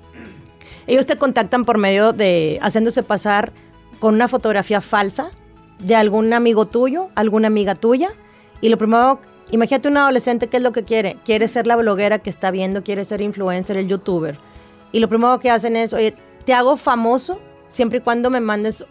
Ellos 0.88 1.06
te 1.06 1.16
contactan 1.16 1.64
por 1.64 1.78
medio 1.78 2.12
de 2.12 2.58
haciéndose 2.62 3.02
pasar 3.02 3.52
con 4.00 4.14
una 4.14 4.26
fotografía 4.26 4.80
falsa 4.80 5.30
de 5.78 5.94
algún 5.94 6.32
amigo 6.32 6.66
tuyo, 6.66 7.10
alguna 7.14 7.46
amiga 7.46 7.74
tuya, 7.74 8.10
y 8.60 8.70
lo 8.70 8.78
primero, 8.78 9.20
imagínate 9.50 9.88
un 9.88 9.96
adolescente, 9.98 10.48
¿qué 10.48 10.56
es 10.56 10.62
lo 10.62 10.72
que 10.72 10.84
quiere? 10.84 11.18
Quiere 11.24 11.46
ser 11.46 11.66
la 11.66 11.76
bloguera 11.76 12.18
que 12.18 12.30
está 12.30 12.50
viendo, 12.50 12.82
quiere 12.82 13.04
ser 13.04 13.20
influencer, 13.20 13.76
el 13.76 13.86
youtuber. 13.86 14.38
Y 14.90 15.00
lo 15.00 15.08
primero 15.08 15.38
que 15.38 15.50
hacen 15.50 15.76
es, 15.76 15.92
oye, 15.92 16.16
te 16.44 16.54
hago 16.54 16.76
famoso 16.76 17.38
siempre 17.68 17.98
y 17.98 18.00
cuando 18.00 18.30
me 18.30 18.40
mandes 18.40 18.84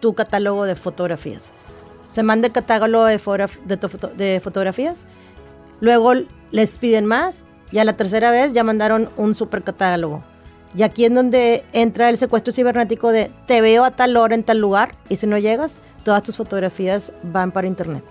tu 0.00 0.14
catálogo 0.14 0.66
de 0.66 0.76
fotografías. 0.76 1.54
Se 2.08 2.22
manda 2.22 2.48
el 2.48 2.52
catálogo 2.52 3.06
de, 3.06 3.18
fotogra 3.18 3.48
de, 3.64 3.88
foto 3.88 4.08
de, 4.08 4.40
fotografías, 4.44 5.06
luego 5.80 6.12
les 6.50 6.78
piden 6.78 7.06
más 7.06 7.44
y 7.72 7.78
a 7.78 7.84
la 7.84 7.96
tercera 7.96 8.30
vez 8.30 8.52
ya 8.52 8.62
mandaron 8.62 9.08
un 9.16 9.34
super 9.34 9.62
catálogo. 9.62 10.22
Y 10.76 10.82
aquí 10.82 11.04
es 11.04 11.14
donde 11.14 11.64
entra 11.72 12.10
el 12.10 12.18
secuestro 12.18 12.52
cibernético 12.52 13.12
de 13.12 13.30
te 13.46 13.60
veo 13.60 13.84
a 13.84 13.92
tal 13.92 14.16
hora 14.16 14.34
en 14.34 14.42
tal 14.42 14.58
lugar 14.58 14.96
y 15.08 15.16
si 15.16 15.26
no 15.26 15.38
llegas, 15.38 15.78
todas 16.02 16.22
tus 16.22 16.36
fotografías 16.36 17.12
van 17.22 17.52
para 17.52 17.66
internet 17.66 18.04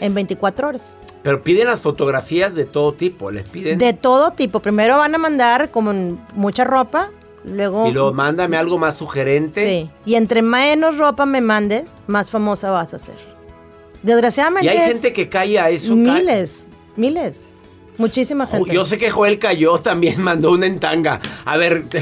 en 0.00 0.14
24 0.14 0.68
horas. 0.68 0.96
Pero 1.22 1.42
piden 1.42 1.66
las 1.66 1.80
fotografías 1.80 2.54
de 2.54 2.64
todo 2.64 2.94
tipo, 2.94 3.30
les 3.30 3.48
piden... 3.48 3.78
De 3.78 3.92
todo 3.92 4.32
tipo. 4.32 4.60
Primero 4.60 4.98
van 4.98 5.14
a 5.14 5.18
mandar 5.18 5.70
como 5.70 5.92
mucha 6.34 6.64
ropa, 6.64 7.10
luego... 7.44 7.86
Y 7.88 7.92
luego 7.92 8.12
mándame 8.12 8.56
algo 8.56 8.78
más 8.78 8.96
sugerente. 8.96 9.62
Sí. 9.62 9.90
Y 10.04 10.14
entre 10.16 10.42
menos 10.42 10.96
ropa 10.98 11.26
me 11.26 11.40
mandes, 11.40 11.98
más 12.06 12.30
famosa 12.30 12.70
vas 12.70 12.94
a 12.94 12.98
ser. 12.98 13.16
Desgraciadamente. 14.02 14.66
Y 14.66 14.68
hay 14.76 14.88
gente 14.92 15.12
que 15.12 15.28
cae 15.28 15.58
a 15.58 15.70
eso. 15.70 15.94
Miles, 15.96 16.68
miles. 16.96 17.46
Muchísima 17.96 18.46
gente. 18.46 18.72
Yo 18.72 18.84
sé 18.84 18.96
que 18.96 19.10
Joel 19.10 19.38
cayó 19.40 19.78
también, 19.80 20.22
mandó 20.22 20.52
una 20.52 20.66
en 20.66 20.78
tanga. 20.78 21.20
A 21.44 21.56
ver. 21.56 21.84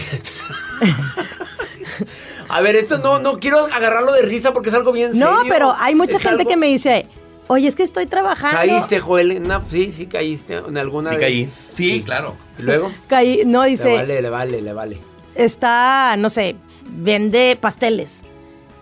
A 2.48 2.60
ver, 2.60 2.76
esto 2.76 2.98
no, 2.98 3.18
no 3.18 3.40
quiero 3.40 3.58
agarrarlo 3.66 4.12
de 4.12 4.22
risa 4.22 4.52
porque 4.52 4.68
es 4.68 4.74
algo 4.74 4.92
bien 4.92 5.12
serio. 5.12 5.30
No, 5.30 5.38
pero 5.48 5.74
hay 5.78 5.94
mucha 5.94 6.16
Es 6.16 6.22
gente 6.22 6.42
algo- 6.42 6.50
que 6.50 6.56
me 6.56 6.68
dice, 6.68 7.06
oye, 7.48 7.66
es 7.66 7.74
que 7.74 7.82
estoy 7.82 8.06
trabajando. 8.06 8.56
¿Caíste, 8.56 9.00
Joel? 9.00 9.42
una- 9.44 9.60
sí, 9.64 9.90
sí 9.92 10.06
caíste 10.06 10.58
en 10.58 10.76
alguna 10.78 11.10
Sí 11.10 11.16
vez? 11.16 11.24
caí. 11.24 11.50
Sí, 11.72 12.02
claro. 12.04 12.36
¿Y 12.58 12.62
luego? 12.62 12.92
Caí, 13.08 13.42
no, 13.44 13.64
Le 13.64 13.70
dice, 13.70 13.92
vale, 13.92 14.22
le 14.22 14.30
vale, 14.30 14.62
le 14.62 14.72
vale. 14.72 14.98
Está, 15.36 16.16
no 16.18 16.28
sé, 16.28 16.56
vende 16.90 17.56
pasteles. 17.60 18.22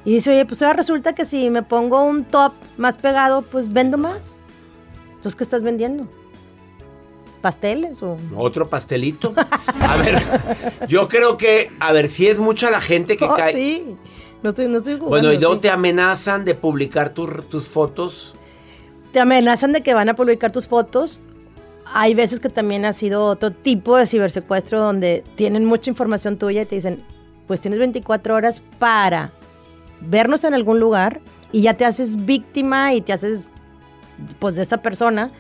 Y 0.05 0.13
dice, 0.15 0.31
oye, 0.31 0.45
pues 0.45 0.61
ahora 0.63 0.75
resulta 0.75 1.15
que 1.15 1.25
si 1.25 1.49
me 1.51 1.63
pongo 1.63 2.03
un 2.05 2.25
top 2.25 2.53
más 2.77 2.97
pegado, 2.97 3.43
pues 3.43 3.73
vendo 3.73 3.97
más. 3.99 4.37
Entonces, 5.09 5.35
¿qué 5.37 5.45
estás 5.45 5.63
vendiendo? 5.63 6.07
¿Pasteles 7.41 8.03
o...? 8.03 8.17
Otro 8.37 8.69
pastelito. 8.69 9.35
A 9.37 9.97
ver, 9.97 10.23
yo 10.89 11.09
creo 11.09 11.37
que, 11.37 11.71
a 11.81 11.93
ver, 11.93 12.09
si 12.09 12.27
es 12.27 12.39
mucha 12.39 12.71
la 12.71 12.81
gente 12.81 13.17
que 13.17 13.25
Oh, 13.29 13.35
cae. 13.35 13.53
sí, 13.53 13.97
no 14.43 14.51
estoy, 14.51 14.69
no 14.69 14.79
estoy 14.79 14.95
jugando. 14.95 15.09
Bueno, 15.11 15.33
y 15.33 15.39
luego 15.39 15.55
sí. 15.55 15.61
te 15.61 15.71
amenazan 15.71 16.45
de 16.45 16.55
publicar 16.55 17.11
tu- 17.11 17.27
tus 17.27 17.69
fotos. 17.69 18.35
te 19.13 19.21
amenazan 19.21 19.73
de 19.73 19.83
que 19.83 19.93
van 19.95 20.09
a 20.09 20.15
publicar 20.15 20.53
tus 20.53 20.69
fotos. 20.69 21.21
Hay 21.93 22.15
veces 22.15 22.41
que 22.41 22.49
también 22.49 22.85
ha 22.85 22.93
sido 22.93 23.25
otro 23.25 23.51
tipo 23.51 23.97
de 23.97 24.07
cibersecuestro 24.07 24.81
donde 24.81 25.25
tienen 25.37 25.65
mucha 25.65 25.91
información 25.91 26.39
tuya 26.39 26.63
y 26.63 26.67
te 26.67 26.77
dicen, 26.77 27.05
pues 27.47 27.61
tienes 27.61 27.79
24 27.79 28.35
horas 28.35 28.63
para 28.79 29.33
vernos 30.01 30.45
en 30.45 30.55
algún 30.55 30.81
lugar 30.81 31.21
y 31.53 31.63
ya 31.63 31.75
te 31.75 31.85
haces 31.85 32.25
víctima 32.25 32.95
y 32.95 33.01
te 33.01 33.13
haces, 33.13 33.49
pues, 34.39 34.57
de 34.57 34.63
esa 34.63 34.79
persona. 34.79 35.31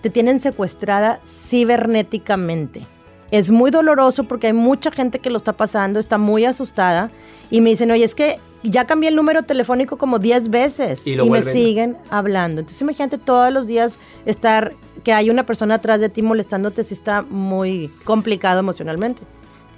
Te 0.00 0.10
tienen 0.10 0.40
secuestrada 0.40 1.20
cibernéticamente. 1.24 2.86
Es 3.30 3.50
muy 3.50 3.70
doloroso 3.70 4.24
porque 4.24 4.48
hay 4.48 4.52
mucha 4.52 4.90
gente 4.90 5.20
que 5.20 5.30
lo 5.30 5.36
está 5.38 5.54
pasando, 5.54 5.98
está 5.98 6.18
muy 6.18 6.44
asustada 6.44 7.10
y 7.50 7.62
me 7.62 7.70
dicen, 7.70 7.90
oye, 7.90 8.04
es 8.04 8.14
que 8.14 8.38
ya 8.62 8.86
cambié 8.86 9.08
el 9.08 9.16
número 9.16 9.42
telefónico 9.42 9.96
como 9.96 10.18
10 10.18 10.50
veces 10.50 11.06
Y 11.06 11.14
lo 11.14 11.26
me 11.26 11.42
siguen 11.42 11.96
hablando. 12.10 12.60
Entonces 12.60 12.80
imagínate 12.82 13.18
todos 13.18 13.52
los 13.52 13.66
días 13.66 13.98
estar, 14.26 14.74
que 15.04 15.12
hay 15.12 15.30
una 15.30 15.44
persona 15.44 15.74
atrás 15.76 16.00
de 16.00 16.08
ti 16.08 16.22
molestándote, 16.22 16.84
si 16.84 16.94
está 16.94 17.22
muy 17.22 17.92
complicado 18.04 18.60
emocionalmente. 18.60 19.22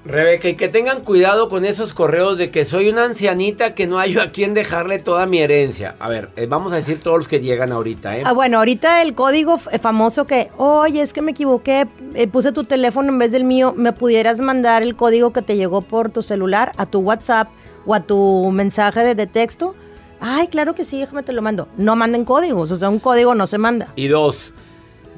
Rebeca, 0.07 0.51
y 0.51 0.55
que 0.55 0.69
tengan 0.69 1.01
cuidado 1.03 1.49
con 1.49 1.65
esos 1.65 1.95
correos 1.95 2.37
de 2.37 2.51
que 2.51 2.67
soy 2.67 2.91
una 2.91 3.05
ancianita 3.07 3.75
que 3.75 3.87
no 3.87 3.99
hay 3.99 4.19
a 4.19 4.33
quien 4.33 4.53
dejarle 4.53 4.99
toda 4.99 5.25
mi 5.25 5.39
herencia. 5.39 5.97
A 5.99 6.11
ver, 6.11 6.29
eh, 6.37 6.45
vamos 6.45 6.75
a 6.75 6.77
decir 6.77 7.01
todos 7.01 7.17
los 7.17 7.27
que 7.29 7.41
llegan 7.41 7.73
ahorita, 7.73 8.19
¿eh? 8.19 8.23
Ah, 8.27 8.33
bueno, 8.35 8.59
ahorita 8.59 9.01
el 9.01 9.15
código 9.15 9.55
f- 9.55 9.79
famoso 9.79 10.27
que, 10.27 10.51
oye, 10.59 11.01
es 11.01 11.15
que 11.15 11.23
me 11.23 11.31
equivoqué, 11.31 11.87
eh, 12.15 12.27
puse 12.27 12.53
tu 12.53 12.65
teléfono 12.65 13.09
en 13.09 13.19
vez 13.19 13.33
del 13.33 13.45
mío, 13.45 13.73
¿me 13.79 13.95
pudieras 13.95 14.41
mandar 14.41 14.83
el 14.83 14.95
código 14.95 15.33
que 15.33 15.41
te 15.41 15.57
llegó 15.57 15.81
por 15.81 16.11
tu 16.11 16.21
celular 16.23 16.73
a 16.77 16.85
tu 16.85 16.99
WhatsApp 16.99 17.49
o 17.87 17.95
a 17.95 18.01
tu 18.01 18.51
mensaje 18.51 19.01
de, 19.01 19.15
de 19.15 19.27
texto? 19.27 19.75
Ay, 20.21 20.49
claro 20.49 20.75
que 20.75 20.85
sí, 20.85 20.99
déjame 21.01 21.23
te 21.23 21.33
lo 21.33 21.43
mando. 21.43 21.69
No 21.77 21.97
manden 21.97 22.25
códigos, 22.25 22.71
o 22.71 22.77
sea, 22.77 22.89
un 22.89 22.99
código 22.99 23.35
no 23.35 23.47
se 23.47 23.59
manda. 23.59 23.93
Y 23.97 24.09
dos, 24.09 24.54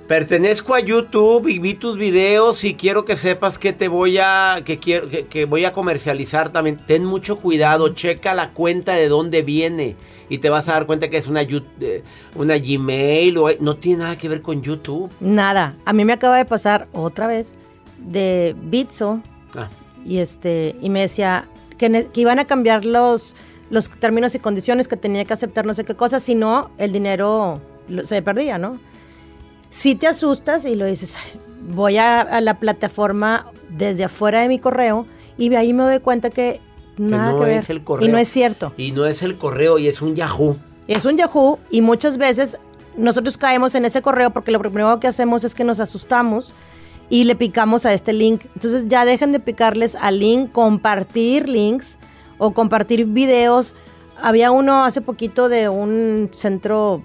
pertenezco 0.07 0.75
a 0.75 0.81
YouTube 0.81 1.49
y 1.49 1.59
vi 1.59 1.75
tus 1.75 1.97
videos 1.97 2.65
y 2.65 2.75
quiero 2.75 3.05
que 3.05 3.17
sepas 3.17 3.59
que 3.59 3.73
te 3.73 3.89
voy 3.89 4.19
a, 4.19 4.63
que 4.65 4.79
quiero, 4.79 5.09
que, 5.09 5.27
que 5.27 5.45
voy 5.45 5.65
a 5.65 5.73
comercializar 5.73 6.51
también. 6.51 6.77
Ten 6.77 7.05
mucho 7.05 7.39
cuidado, 7.39 7.89
checa 7.91 8.35
la 8.35 8.53
cuenta 8.53 8.95
de 8.95 9.09
dónde 9.09 9.43
viene 9.43 9.97
y 10.29 10.39
te 10.39 10.51
vas 10.51 10.69
a 10.69 10.73
dar 10.73 10.87
cuenta 10.87 11.11
que 11.11 11.17
es 11.17 11.27
una, 11.27 11.43
eh, 11.43 12.03
una 12.35 12.59
Gmail 12.59 13.39
o 13.39 13.49
no 13.61 13.77
tiene 13.77 14.05
nada 14.05 14.17
que 14.17 14.29
ver 14.29 14.43
con 14.43 14.63
YouTube. 14.63 15.11
Nada. 15.21 15.77
A 15.85 15.93
mí 15.93 16.05
me 16.05 16.13
acaba 16.13 16.37
de 16.39 16.45
pasar 16.45 16.89
otra 16.93 17.27
vez 17.27 17.57
de 17.99 18.55
Bitso 18.63 19.23
Ah, 19.57 19.69
y 20.05 20.19
este 20.19 20.77
y 20.81 20.91
me 20.91 21.01
decía 21.01 21.49
que, 21.79 22.09
que 22.13 22.21
iban 22.21 22.39
a 22.39 22.45
cambiar 22.45 22.85
los 22.85 23.35
los 23.71 23.91
términos 23.91 24.35
y 24.35 24.39
condiciones 24.39 24.87
que 24.87 24.97
tenía 24.97 25.25
que 25.25 25.33
aceptar 25.33 25.67
no 25.67 25.75
sé 25.75 25.85
qué 25.85 25.95
cosa, 25.95 26.21
si 26.21 26.35
no 26.35 26.71
el 26.79 26.93
dinero 26.93 27.61
se 28.05 28.23
perdía, 28.23 28.59
¿no? 28.59 28.79
Si 29.79 29.95
te 29.95 30.07
asustas 30.07 30.65
y 30.65 30.75
lo 30.75 30.87
dices, 30.87 31.15
"Ay, 31.17 31.39
voy 31.69 31.99
a, 31.99 32.23
a 32.23 32.41
la 32.41 32.59
plataforma 32.59 33.53
desde 33.69 34.05
afuera 34.05 34.41
de 34.41 34.49
mi 34.49 34.59
correo 34.59 35.07
y 35.37 35.51
de 35.51 35.59
ahí 35.59 35.75
me 35.75 35.83
doy 35.83 36.01
cuenta 36.01 36.31
que 36.31 36.63
nada 36.97 37.33
no 37.33 37.39
que 37.41 37.45
ver 37.45 37.57
es 37.59 37.69
el 37.69 37.85
correo. 37.85 38.09
y 38.09 38.11
no 38.11 38.17
es 38.17 38.29
cierto. 38.29 38.73
Y 38.79 38.93
no 38.93 39.05
es 39.05 39.23
el 39.23 39.37
correo 39.37 39.79
y 39.79 39.87
es 39.87 40.01
un 40.01 40.15
Yahoo. 40.17 40.57
Es 40.89 41.05
un 41.05 41.19
Yahoo 41.19 41.59
y 41.71 41.83
muchas 41.83 42.17
veces 42.17 42.57
nosotros 42.97 43.37
caemos 43.37 43.75
en 43.75 43.85
ese 43.85 44.01
correo 44.01 44.31
porque 44.31 44.51
lo 44.51 44.61
primero 44.61 44.99
que 44.99 45.09
hacemos 45.09 45.45
es 45.45 45.55
que 45.55 45.63
nos 45.65 45.79
asustamos 45.81 46.55
y 47.11 47.25
le 47.25 47.37
picamos 47.37 47.85
a 47.85 47.93
este 47.93 48.15
link. 48.15 48.47
Entonces 48.55 48.89
ya 48.89 49.05
dejen 49.05 49.31
de 49.33 49.41
picarles 49.41 49.95
al 49.95 50.21
link, 50.21 50.53
compartir 50.53 51.51
links 51.51 51.99
o 52.39 52.53
compartir 52.53 53.05
videos. 53.05 53.75
Había 54.23 54.51
uno 54.53 54.85
hace 54.87 55.03
poquito 55.03 55.51
de 55.51 55.69
un 55.69 56.31
centro, 56.33 57.03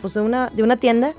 pues 0.00 0.14
de 0.14 0.20
una, 0.20 0.50
de 0.50 0.62
una 0.62 0.76
tienda 0.76 1.14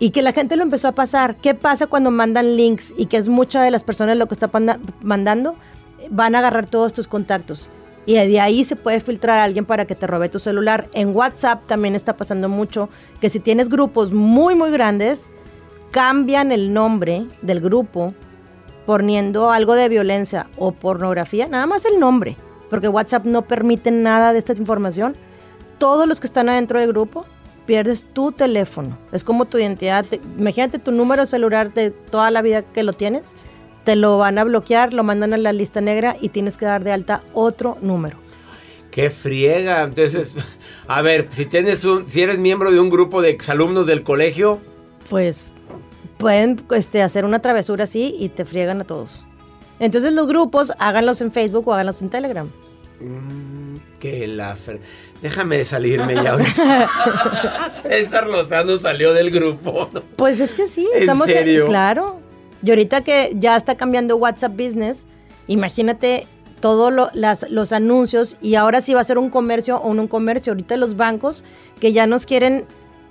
y 0.00 0.10
que 0.10 0.22
la 0.22 0.32
gente 0.32 0.56
lo 0.56 0.62
empezó 0.62 0.88
a 0.88 0.92
pasar. 0.92 1.36
¿Qué 1.36 1.54
pasa 1.54 1.86
cuando 1.86 2.10
mandan 2.10 2.56
links 2.56 2.94
y 2.96 3.06
que 3.06 3.18
es 3.18 3.28
mucha 3.28 3.62
de 3.62 3.70
las 3.70 3.84
personas 3.84 4.16
lo 4.16 4.26
que 4.26 4.34
está 4.34 4.50
mandando? 5.02 5.54
Van 6.08 6.34
a 6.34 6.38
agarrar 6.38 6.66
todos 6.66 6.94
tus 6.94 7.06
contactos. 7.06 7.68
Y 8.06 8.14
de 8.14 8.40
ahí 8.40 8.64
se 8.64 8.76
puede 8.76 9.00
filtrar 9.00 9.38
a 9.38 9.44
alguien 9.44 9.66
para 9.66 9.84
que 9.84 9.94
te 9.94 10.06
robe 10.06 10.30
tu 10.30 10.38
celular. 10.38 10.88
En 10.94 11.14
WhatsApp 11.14 11.66
también 11.66 11.94
está 11.94 12.16
pasando 12.16 12.48
mucho 12.48 12.88
que 13.20 13.28
si 13.28 13.40
tienes 13.40 13.68
grupos 13.68 14.10
muy, 14.10 14.54
muy 14.54 14.70
grandes, 14.70 15.28
cambian 15.90 16.50
el 16.50 16.72
nombre 16.72 17.26
del 17.42 17.60
grupo 17.60 18.14
poniendo 18.86 19.50
algo 19.50 19.74
de 19.74 19.90
violencia 19.90 20.46
o 20.56 20.72
pornografía, 20.72 21.46
nada 21.46 21.66
más 21.66 21.84
el 21.84 22.00
nombre, 22.00 22.36
porque 22.70 22.88
WhatsApp 22.88 23.26
no 23.26 23.42
permite 23.42 23.90
nada 23.90 24.32
de 24.32 24.38
esta 24.38 24.54
información. 24.54 25.14
Todos 25.78 26.08
los 26.08 26.20
que 26.20 26.26
están 26.26 26.48
adentro 26.48 26.80
del 26.80 26.88
grupo 26.88 27.26
pierdes 27.70 28.04
tu 28.12 28.32
teléfono. 28.32 28.98
Es 29.12 29.22
como 29.22 29.44
tu 29.44 29.56
identidad. 29.56 30.04
Te- 30.04 30.20
imagínate 30.36 30.80
tu 30.80 30.90
número 30.90 31.24
celular 31.24 31.72
de 31.72 31.92
toda 31.92 32.32
la 32.32 32.42
vida 32.42 32.62
que 32.62 32.82
lo 32.82 32.94
tienes. 32.94 33.36
Te 33.84 33.94
lo 33.94 34.18
van 34.18 34.38
a 34.38 34.42
bloquear, 34.44 34.92
lo 34.92 35.04
mandan 35.04 35.34
a 35.34 35.36
la 35.36 35.52
lista 35.52 35.80
negra 35.80 36.16
y 36.20 36.30
tienes 36.30 36.56
que 36.56 36.66
dar 36.66 36.82
de 36.82 36.90
alta 36.90 37.20
otro 37.32 37.78
número. 37.80 38.16
Qué 38.90 39.08
friega. 39.08 39.84
Entonces, 39.84 40.34
a 40.88 41.00
ver, 41.00 41.28
si 41.30 41.46
tienes 41.46 41.84
un, 41.84 42.08
si 42.08 42.22
eres 42.22 42.38
miembro 42.38 42.72
de 42.72 42.80
un 42.80 42.90
grupo 42.90 43.22
de 43.22 43.30
exalumnos 43.30 43.86
del 43.86 44.02
colegio, 44.02 44.58
Pues 45.08 45.54
pueden 46.18 46.60
este, 46.72 47.02
hacer 47.02 47.24
una 47.24 47.38
travesura 47.38 47.84
así 47.84 48.16
y 48.18 48.30
te 48.30 48.44
friegan 48.44 48.80
a 48.80 48.84
todos. 48.84 49.24
Entonces 49.78 50.12
los 50.12 50.26
grupos 50.26 50.72
háganlos 50.80 51.20
en 51.20 51.30
Facebook 51.30 51.68
o 51.68 51.72
háganlos 51.72 52.02
en 52.02 52.10
Telegram. 52.10 52.50
Que 54.00 54.26
la 54.26 54.56
fre- 54.56 54.80
Déjame 55.22 55.64
salirme 55.64 56.14
ya 56.14 56.32
ahorita. 56.32 56.90
César 57.82 58.26
Lozano 58.26 58.78
salió 58.78 59.12
del 59.12 59.30
grupo. 59.30 59.88
¿no? 59.92 60.00
Pues 60.16 60.40
es 60.40 60.54
que 60.54 60.66
sí, 60.66 60.88
¿En 60.94 61.00
estamos 61.02 61.26
serio? 61.28 61.66
claro. 61.66 62.18
Y 62.62 62.70
ahorita 62.70 63.02
que 63.02 63.32
ya 63.36 63.56
está 63.56 63.76
cambiando 63.76 64.16
WhatsApp 64.16 64.52
Business, 64.52 65.06
imagínate 65.46 66.26
todos 66.60 66.92
los 67.50 67.72
anuncios 67.72 68.36
y 68.42 68.54
ahora 68.56 68.80
sí 68.80 68.92
va 68.94 69.00
a 69.00 69.04
ser 69.04 69.16
un 69.18 69.30
comercio 69.30 69.76
o 69.78 69.94
no 69.94 70.02
un 70.02 70.08
comercio. 70.08 70.52
Ahorita 70.52 70.76
los 70.76 70.96
bancos 70.96 71.44
que 71.80 71.92
ya 71.92 72.06
nos 72.06 72.26
quieren, 72.26 72.64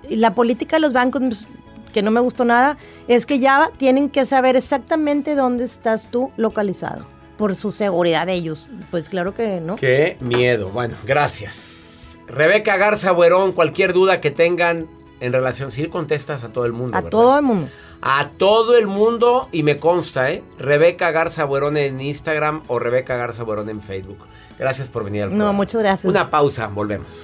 la 0.10 0.36
política 0.36 0.76
de 0.76 0.82
los 0.82 0.94
bancos 0.94 1.22
pues, 1.22 1.48
que 1.94 2.02
no 2.04 2.12
me 2.12 2.20
gustó 2.20 2.46
nada, 2.46 2.78
es 3.08 3.26
que 3.26 3.40
ya 3.40 3.72
tienen 3.78 4.10
que 4.10 4.26
saber 4.26 4.56
exactamente 4.56 5.34
dónde 5.36 5.64
estás 5.66 6.08
tú 6.12 6.32
localizado 6.38 7.08
por 7.40 7.56
su 7.56 7.72
seguridad 7.72 8.26
de 8.26 8.34
ellos. 8.34 8.68
Pues 8.92 9.08
claro 9.08 9.34
que 9.34 9.62
no. 9.62 9.78
Qué 9.78 10.18
miedo. 10.20 10.68
Bueno, 10.70 10.96
gracias. 11.08 12.20
Rebeca 12.28 12.76
Garza 12.76 13.14
Buerón, 13.14 13.54
cualquier 13.54 13.94
duda 13.94 14.20
que 14.20 14.30
tengan 14.30 14.88
en 15.22 15.32
relación, 15.32 15.72
sí 15.72 15.86
contestas 15.88 16.44
a 16.44 16.50
todo 16.52 16.66
el 16.66 16.74
mundo. 16.74 16.96
A 16.98 17.00
¿verdad? 17.00 17.10
todo 17.10 17.38
el 17.38 17.44
mundo. 17.44 17.70
A 18.02 18.28
todo 18.38 18.78
el 18.78 18.88
mundo 18.88 19.48
y 19.54 19.64
me 19.64 19.78
consta, 19.78 20.32
¿eh? 20.32 20.44
Rebeca 20.58 21.12
Garza 21.12 21.46
Buerón 21.46 21.78
en 21.78 22.02
Instagram 22.02 22.64
o 22.68 22.78
Rebeca 22.78 23.16
Garza 23.16 23.44
Buerón 23.44 23.70
en 23.70 23.80
Facebook. 23.80 24.20
Gracias 24.58 24.90
por 24.90 25.06
venir 25.06 25.24
al 25.24 25.38
No, 25.38 25.54
muchas 25.54 25.82
gracias. 25.82 26.12
Una 26.12 26.30
pausa, 26.30 26.68
volvemos. 26.68 27.24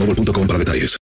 boostmobile.com 0.00 0.46
para 0.46 0.58
detalles. 0.58 0.96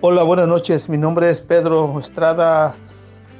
Hola, 0.00 0.22
buenas 0.22 0.46
noches. 0.46 0.88
Mi 0.88 0.98
nombre 0.98 1.30
es 1.30 1.40
Pedro 1.40 1.98
Estrada, 1.98 2.76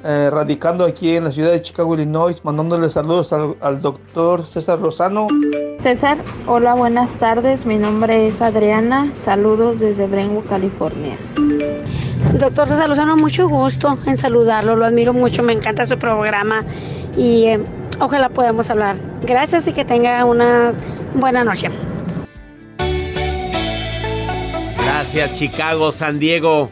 eh, 0.03 0.29
radicando 0.31 0.85
aquí 0.85 1.15
en 1.15 1.25
la 1.25 1.31
ciudad 1.31 1.51
de 1.51 1.61
Chicago, 1.61 1.95
Illinois, 1.95 2.39
mandándole 2.43 2.89
saludos 2.89 3.33
al, 3.33 3.55
al 3.61 3.81
doctor 3.81 4.45
César 4.45 4.79
Lozano. 4.79 5.27
César, 5.79 6.17
hola, 6.45 6.73
buenas 6.73 7.11
tardes. 7.19 7.65
Mi 7.65 7.77
nombre 7.77 8.27
es 8.27 8.41
Adriana. 8.41 9.11
Saludos 9.23 9.79
desde 9.79 10.07
Brentwood, 10.07 10.45
California. 10.45 11.17
Doctor 12.33 12.67
César 12.67 12.89
Lozano, 12.89 13.15
mucho 13.15 13.47
gusto 13.47 13.97
en 14.05 14.17
saludarlo, 14.17 14.75
lo 14.75 14.85
admiro 14.85 15.13
mucho, 15.13 15.43
me 15.43 15.53
encanta 15.53 15.85
su 15.85 15.97
programa 15.97 16.63
y 17.15 17.45
eh, 17.45 17.59
ojalá 17.99 18.29
podamos 18.29 18.69
hablar. 18.69 18.97
Gracias 19.23 19.67
y 19.67 19.73
que 19.73 19.85
tenga 19.85 20.23
una 20.25 20.73
buena 21.15 21.43
noche. 21.43 21.69
Gracias 24.83 25.31
Chicago, 25.33 25.91
San 25.91 26.19
Diego. 26.19 26.69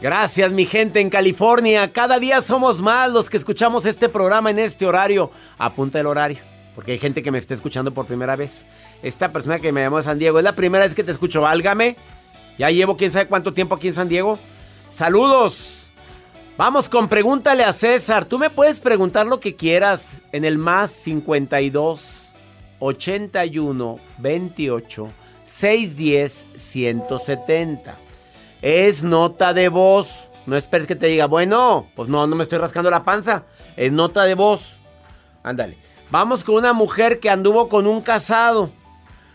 Gracias 0.00 0.52
mi 0.52 0.64
gente 0.64 1.00
en 1.00 1.10
California. 1.10 1.92
Cada 1.92 2.20
día 2.20 2.40
somos 2.40 2.80
más 2.80 3.10
los 3.10 3.28
que 3.28 3.36
escuchamos 3.36 3.84
este 3.84 4.08
programa 4.08 4.50
en 4.50 4.60
este 4.60 4.86
horario. 4.86 5.32
Apunta 5.58 5.98
el 5.98 6.06
horario, 6.06 6.38
porque 6.76 6.92
hay 6.92 6.98
gente 7.00 7.20
que 7.20 7.32
me 7.32 7.38
está 7.38 7.54
escuchando 7.54 7.92
por 7.92 8.06
primera 8.06 8.36
vez. 8.36 8.64
Esta 9.02 9.32
persona 9.32 9.58
que 9.58 9.72
me 9.72 9.80
llamó 9.80 9.96
de 9.96 10.04
San 10.04 10.20
Diego 10.20 10.38
es 10.38 10.44
la 10.44 10.54
primera 10.54 10.84
vez 10.84 10.94
que 10.94 11.02
te 11.02 11.10
escucho. 11.10 11.40
Válgame. 11.40 11.96
Ya 12.58 12.70
llevo 12.70 12.96
quién 12.96 13.10
sabe 13.10 13.26
cuánto 13.26 13.52
tiempo 13.52 13.74
aquí 13.74 13.88
en 13.88 13.94
San 13.94 14.08
Diego. 14.08 14.38
Saludos. 14.88 15.90
Vamos 16.56 16.88
con 16.88 17.08
pregúntale 17.08 17.64
a 17.64 17.72
César. 17.72 18.24
Tú 18.24 18.38
me 18.38 18.50
puedes 18.50 18.78
preguntar 18.78 19.26
lo 19.26 19.40
que 19.40 19.56
quieras 19.56 20.22
en 20.30 20.44
el 20.44 20.58
más 20.58 20.92
52 20.92 22.34
81 22.78 23.98
28 24.18 25.08
610 25.42 26.46
170. 26.54 28.07
Es 28.62 29.02
nota 29.02 29.54
de 29.54 29.68
voz. 29.68 30.30
No 30.46 30.56
esperes 30.56 30.86
que 30.86 30.96
te 30.96 31.06
diga, 31.06 31.26
bueno, 31.26 31.86
pues 31.94 32.08
no, 32.08 32.26
no 32.26 32.34
me 32.34 32.42
estoy 32.42 32.58
rascando 32.58 32.90
la 32.90 33.04
panza. 33.04 33.44
Es 33.76 33.92
nota 33.92 34.24
de 34.24 34.34
voz. 34.34 34.80
Ándale. 35.42 35.78
Vamos 36.10 36.42
con 36.42 36.54
una 36.54 36.72
mujer 36.72 37.20
que 37.20 37.30
anduvo 37.30 37.68
con 37.68 37.86
un 37.86 38.00
casado. 38.00 38.70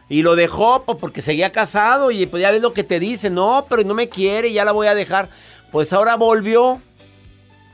Y 0.10 0.22
lo 0.22 0.36
dejó 0.36 0.84
pues, 0.84 0.98
porque 1.00 1.22
seguía 1.22 1.52
casado 1.52 2.12
y 2.12 2.26
pues 2.26 2.42
ya 2.42 2.52
ves 2.52 2.62
lo 2.62 2.74
que 2.74 2.84
te 2.84 3.00
dice. 3.00 3.30
No, 3.30 3.66
pero 3.70 3.84
no 3.84 3.94
me 3.94 4.10
quiere, 4.10 4.52
ya 4.52 4.66
la 4.66 4.72
voy 4.72 4.88
a 4.88 4.96
dejar. 4.96 5.30
Pues 5.72 5.94
ahora 5.94 6.16
volvió. 6.16 6.82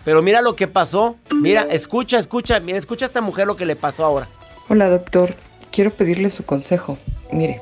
Pero 0.05 0.21
mira 0.21 0.41
lo 0.41 0.55
que 0.55 0.67
pasó. 0.67 1.15
Mira, 1.33 1.61
escucha, 1.69 2.19
escucha, 2.19 2.59
mira, 2.59 2.77
escucha 2.77 3.05
a 3.05 3.07
esta 3.07 3.21
mujer 3.21 3.47
lo 3.47 3.55
que 3.55 3.65
le 3.65 3.75
pasó 3.75 4.05
ahora. 4.05 4.27
Hola 4.69 4.89
doctor, 4.89 5.35
quiero 5.71 5.91
pedirle 5.91 6.29
su 6.29 6.45
consejo. 6.45 6.97
Mire, 7.31 7.61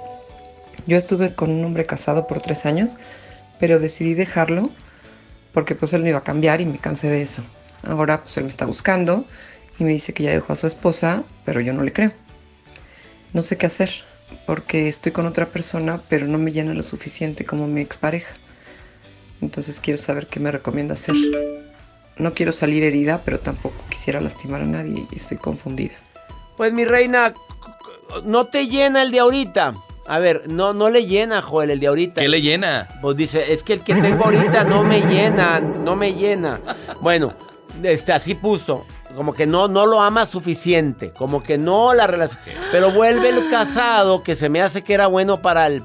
yo 0.86 0.98
estuve 0.98 1.34
con 1.34 1.50
un 1.50 1.66
hombre 1.66 1.86
casado 1.86 2.28
por 2.28 2.42
tres 2.42 2.66
años, 2.66 2.98
pero 3.60 3.80
decidí 3.80 4.14
dejarlo 4.14 4.72
porque 5.54 5.76
pues 5.76 5.94
él 5.94 6.04
no 6.04 6.10
iba 6.10 6.20
a 6.20 6.24
cambiar 6.24 6.62
y 6.62 6.66
me 6.66 6.78
cansé 6.78 7.10
de 7.10 7.22
eso. 7.22 7.44
Ahora 7.84 8.22
pues 8.24 8.38
él 8.38 8.44
me 8.44 8.50
está 8.50 8.66
buscando 8.66 9.26
y 9.80 9.84
me 9.84 9.92
dice 9.92 10.14
que 10.14 10.24
ya 10.24 10.32
dejó 10.32 10.54
a 10.54 10.56
su 10.56 10.68
esposa, 10.68 11.24
pero 11.46 11.62
yo 11.62 11.74
no 11.74 11.84
le 11.84 11.94
creo. 11.94 12.12
No 13.34 13.42
sé 13.42 13.58
qué 13.58 13.66
hacer 13.66 13.92
porque 14.46 14.90
estoy 14.90 15.12
con 15.12 15.26
otra 15.26 15.48
persona, 15.48 16.02
pero 16.10 16.28
no 16.28 16.38
me 16.38 16.52
llena 16.52 16.74
lo 16.74 16.84
suficiente 16.84 17.46
como 17.46 17.68
mi 17.68 17.82
expareja. 17.82 18.36
Entonces 19.42 19.80
quiero 19.80 20.02
saber 20.02 20.28
qué 20.28 20.40
me 20.40 20.52
recomienda 20.52 20.96
hacer. 20.96 21.16
No 22.18 22.34
quiero 22.34 22.52
salir 22.52 22.84
herida, 22.84 23.22
pero 23.24 23.40
tampoco 23.40 23.84
quisiera 23.90 24.20
lastimar 24.22 24.62
a 24.62 24.66
nadie 24.66 25.06
y 25.12 25.16
estoy 25.16 25.38
confundida. 25.38 25.94
Pues 26.56 26.74
mi 26.74 26.86
reina, 26.86 27.36
no 28.24 28.48
te 28.48 28.68
llena 28.68 29.04
el 29.04 29.12
de 29.12 29.20
ahorita. 29.20 29.76
A 30.08 30.20
ver, 30.20 30.44
no, 30.48 30.74
no 30.74 30.90
le 30.90 31.06
llena, 31.06 31.42
Joel, 31.42 31.70
el 31.72 31.80
de 31.80 31.88
ahorita. 31.88 32.22
¿Qué 32.22 32.30
le 32.30 32.42
llena? 32.42 32.88
Pues 33.02 33.18
dice, 33.18 33.52
es 33.52 33.62
que 33.62 33.74
el 33.74 33.82
que 33.82 33.94
tengo 33.96 34.24
ahorita 34.24 34.64
no 34.64 34.84
me 34.84 35.02
llena, 35.02 35.60
no 35.60 35.98
me 35.98 36.14
llena. 36.14 36.62
Bueno, 37.02 37.34
este, 37.84 38.14
así 38.14 38.34
puso. 38.34 38.86
Como 39.16 39.34
que 39.34 39.48
no, 39.48 39.68
no 39.68 39.86
lo 39.86 40.02
ama 40.02 40.26
suficiente. 40.26 41.12
Como 41.12 41.44
que 41.44 41.58
no 41.58 41.94
la 41.94 42.08
relación. 42.08 42.40
Pero 42.72 42.92
vuelve 42.92 43.30
el 43.30 43.50
casado, 43.50 44.24
que 44.24 44.36
se 44.36 44.48
me 44.48 44.62
hace 44.62 44.84
que 44.84 44.94
era 44.94 45.08
bueno 45.08 45.42
para 45.42 45.68
el. 45.68 45.82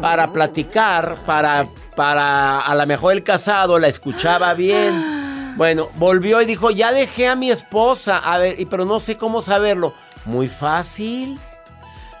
Para 0.00 0.32
platicar, 0.32 1.18
para. 1.26 1.68
Para. 1.96 2.60
A 2.60 2.74
lo 2.74 2.86
mejor 2.86 3.14
el 3.14 3.22
casado 3.22 3.78
la 3.78 3.88
escuchaba 3.88 4.54
bien. 4.54 5.54
Bueno, 5.56 5.88
volvió 5.94 6.40
y 6.42 6.44
dijo: 6.44 6.70
Ya 6.70 6.92
dejé 6.92 7.28
a 7.28 7.34
mi 7.34 7.50
esposa. 7.50 8.18
A 8.18 8.38
ver, 8.38 8.56
pero 8.68 8.84
no 8.84 9.00
sé 9.00 9.16
cómo 9.16 9.40
saberlo. 9.42 9.94
Muy 10.24 10.48
fácil. 10.48 11.38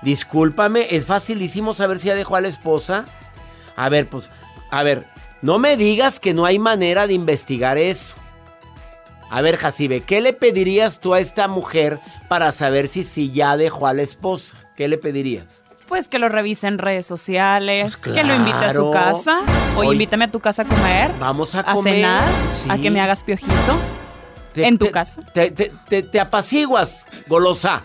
Discúlpame, 0.04 0.86
es 0.94 1.06
facilísimo 1.06 1.74
saber 1.74 1.98
si 1.98 2.08
ya 2.08 2.14
dejó 2.14 2.36
a 2.36 2.40
la 2.40 2.48
esposa. 2.48 3.04
A 3.76 3.88
ver, 3.88 4.06
pues, 4.08 4.28
a 4.70 4.82
ver, 4.82 5.06
no 5.42 5.58
me 5.58 5.76
digas 5.76 6.20
que 6.20 6.34
no 6.34 6.44
hay 6.44 6.58
manera 6.58 7.06
de 7.06 7.14
investigar 7.14 7.78
eso. 7.78 8.14
A 9.30 9.40
ver, 9.40 9.56
Jacibe, 9.56 10.02
¿qué 10.02 10.20
le 10.20 10.32
pedirías 10.32 11.00
tú 11.00 11.14
a 11.14 11.20
esta 11.20 11.48
mujer 11.48 11.98
para 12.28 12.52
saber 12.52 12.86
si, 12.88 13.02
si 13.02 13.32
ya 13.32 13.56
dejó 13.56 13.86
a 13.86 13.92
la 13.94 14.02
esposa? 14.02 14.54
¿Qué 14.76 14.86
le 14.86 14.98
pedirías? 14.98 15.62
Pues 15.88 16.08
que 16.08 16.18
lo 16.18 16.28
revise 16.28 16.66
en 16.66 16.78
redes 16.78 17.06
sociales, 17.06 17.96
Pues 18.02 18.14
que 18.14 18.22
lo 18.24 18.34
invite 18.34 18.64
a 18.64 18.72
su 18.72 18.90
casa, 18.90 19.40
o 19.76 19.84
invítame 19.92 20.26
a 20.26 20.30
tu 20.30 20.40
casa 20.40 20.62
a 20.62 20.64
comer, 20.66 21.10
Vamos 21.18 21.54
a 21.54 21.60
a 21.60 21.74
comer. 21.74 21.94
cenar, 21.96 22.22
sí. 22.62 22.68
a 22.70 22.78
que 22.78 22.90
me 22.90 23.00
hagas 23.00 23.22
piojito. 23.22 23.52
Te- 24.54 24.66
¿En 24.66 24.78
tu 24.78 24.86
te- 24.86 24.90
casa? 24.92 25.22
Te, 25.34 25.50
te- 25.50 26.20
apaciguas, 26.20 27.06
golosa. 27.26 27.82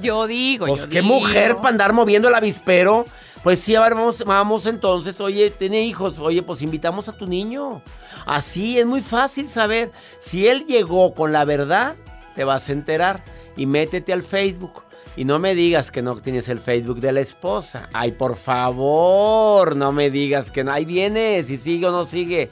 Yo 0.00 0.26
digo, 0.26 0.66
Pues 0.66 0.82
yo 0.82 0.88
qué 0.88 1.00
digo. 1.02 1.14
mujer 1.14 1.56
para 1.56 1.70
andar 1.70 1.92
moviendo 1.92 2.28
el 2.28 2.34
avispero. 2.34 3.06
Pues 3.42 3.60
sí, 3.60 3.74
a 3.74 3.80
ver, 3.82 3.94
vamos, 3.94 4.24
vamos 4.24 4.66
entonces. 4.66 5.20
Oye, 5.20 5.50
tiene 5.50 5.82
hijos. 5.82 6.18
Oye, 6.18 6.42
pues 6.42 6.62
invitamos 6.62 7.08
a 7.08 7.12
tu 7.12 7.26
niño. 7.26 7.82
Así 8.26 8.78
es 8.78 8.86
muy 8.86 9.00
fácil 9.02 9.48
saber. 9.48 9.90
Si 10.18 10.46
él 10.48 10.64
llegó 10.66 11.12
con 11.14 11.32
la 11.32 11.44
verdad, 11.44 11.94
te 12.34 12.44
vas 12.44 12.68
a 12.68 12.72
enterar. 12.72 13.22
Y 13.56 13.66
métete 13.66 14.12
al 14.12 14.22
Facebook. 14.22 14.82
Y 15.16 15.24
no 15.26 15.38
me 15.38 15.54
digas 15.54 15.90
que 15.90 16.02
no 16.02 16.16
tienes 16.16 16.48
el 16.48 16.58
Facebook 16.58 17.00
de 17.00 17.12
la 17.12 17.20
esposa. 17.20 17.88
Ay, 17.92 18.12
por 18.12 18.34
favor, 18.36 19.76
no 19.76 19.92
me 19.92 20.10
digas 20.10 20.50
que 20.50 20.64
no. 20.64 20.72
Ahí 20.72 20.84
viene, 20.84 21.42
si 21.46 21.56
sigue 21.56 21.86
o 21.86 21.92
no 21.92 22.04
sigue. 22.06 22.50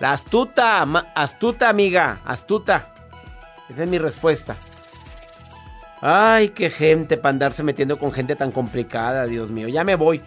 La 0.00 0.12
astuta, 0.12 0.82
astuta 1.14 1.68
amiga, 1.68 2.20
astuta. 2.24 2.92
Esa 3.68 3.84
es 3.84 3.88
mi 3.88 3.98
respuesta. 3.98 4.56
Ay, 6.00 6.50
qué 6.50 6.68
gente 6.68 7.16
para 7.16 7.30
andarse 7.30 7.62
metiendo 7.62 7.98
con 7.98 8.12
gente 8.12 8.36
tan 8.36 8.52
complicada, 8.52 9.26
Dios 9.26 9.50
mío. 9.50 9.68
Ya 9.68 9.84
me 9.84 9.94
voy. 9.94 10.20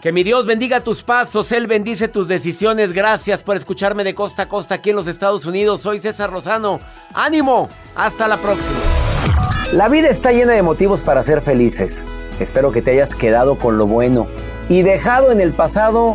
Que 0.00 0.12
mi 0.12 0.22
Dios 0.22 0.46
bendiga 0.46 0.78
tus 0.80 1.02
pasos, 1.02 1.50
Él 1.50 1.66
bendice 1.66 2.06
tus 2.06 2.28
decisiones. 2.28 2.92
Gracias 2.92 3.42
por 3.42 3.56
escucharme 3.56 4.04
de 4.04 4.14
costa 4.14 4.44
a 4.44 4.48
costa 4.48 4.76
aquí 4.76 4.90
en 4.90 4.96
los 4.96 5.08
Estados 5.08 5.44
Unidos. 5.44 5.82
Soy 5.82 5.98
César 5.98 6.30
Lozano. 6.30 6.78
¡Ánimo! 7.14 7.68
Hasta 7.96 8.28
la 8.28 8.36
próxima. 8.36 8.78
La 9.72 9.88
vida 9.88 10.08
está 10.08 10.30
llena 10.30 10.52
de 10.52 10.62
motivos 10.62 11.02
para 11.02 11.24
ser 11.24 11.42
felices. 11.42 12.04
Espero 12.38 12.70
que 12.70 12.80
te 12.80 12.92
hayas 12.92 13.16
quedado 13.16 13.58
con 13.58 13.76
lo 13.76 13.88
bueno 13.88 14.28
y 14.68 14.82
dejado 14.82 15.32
en 15.32 15.40
el 15.40 15.52
pasado 15.52 16.14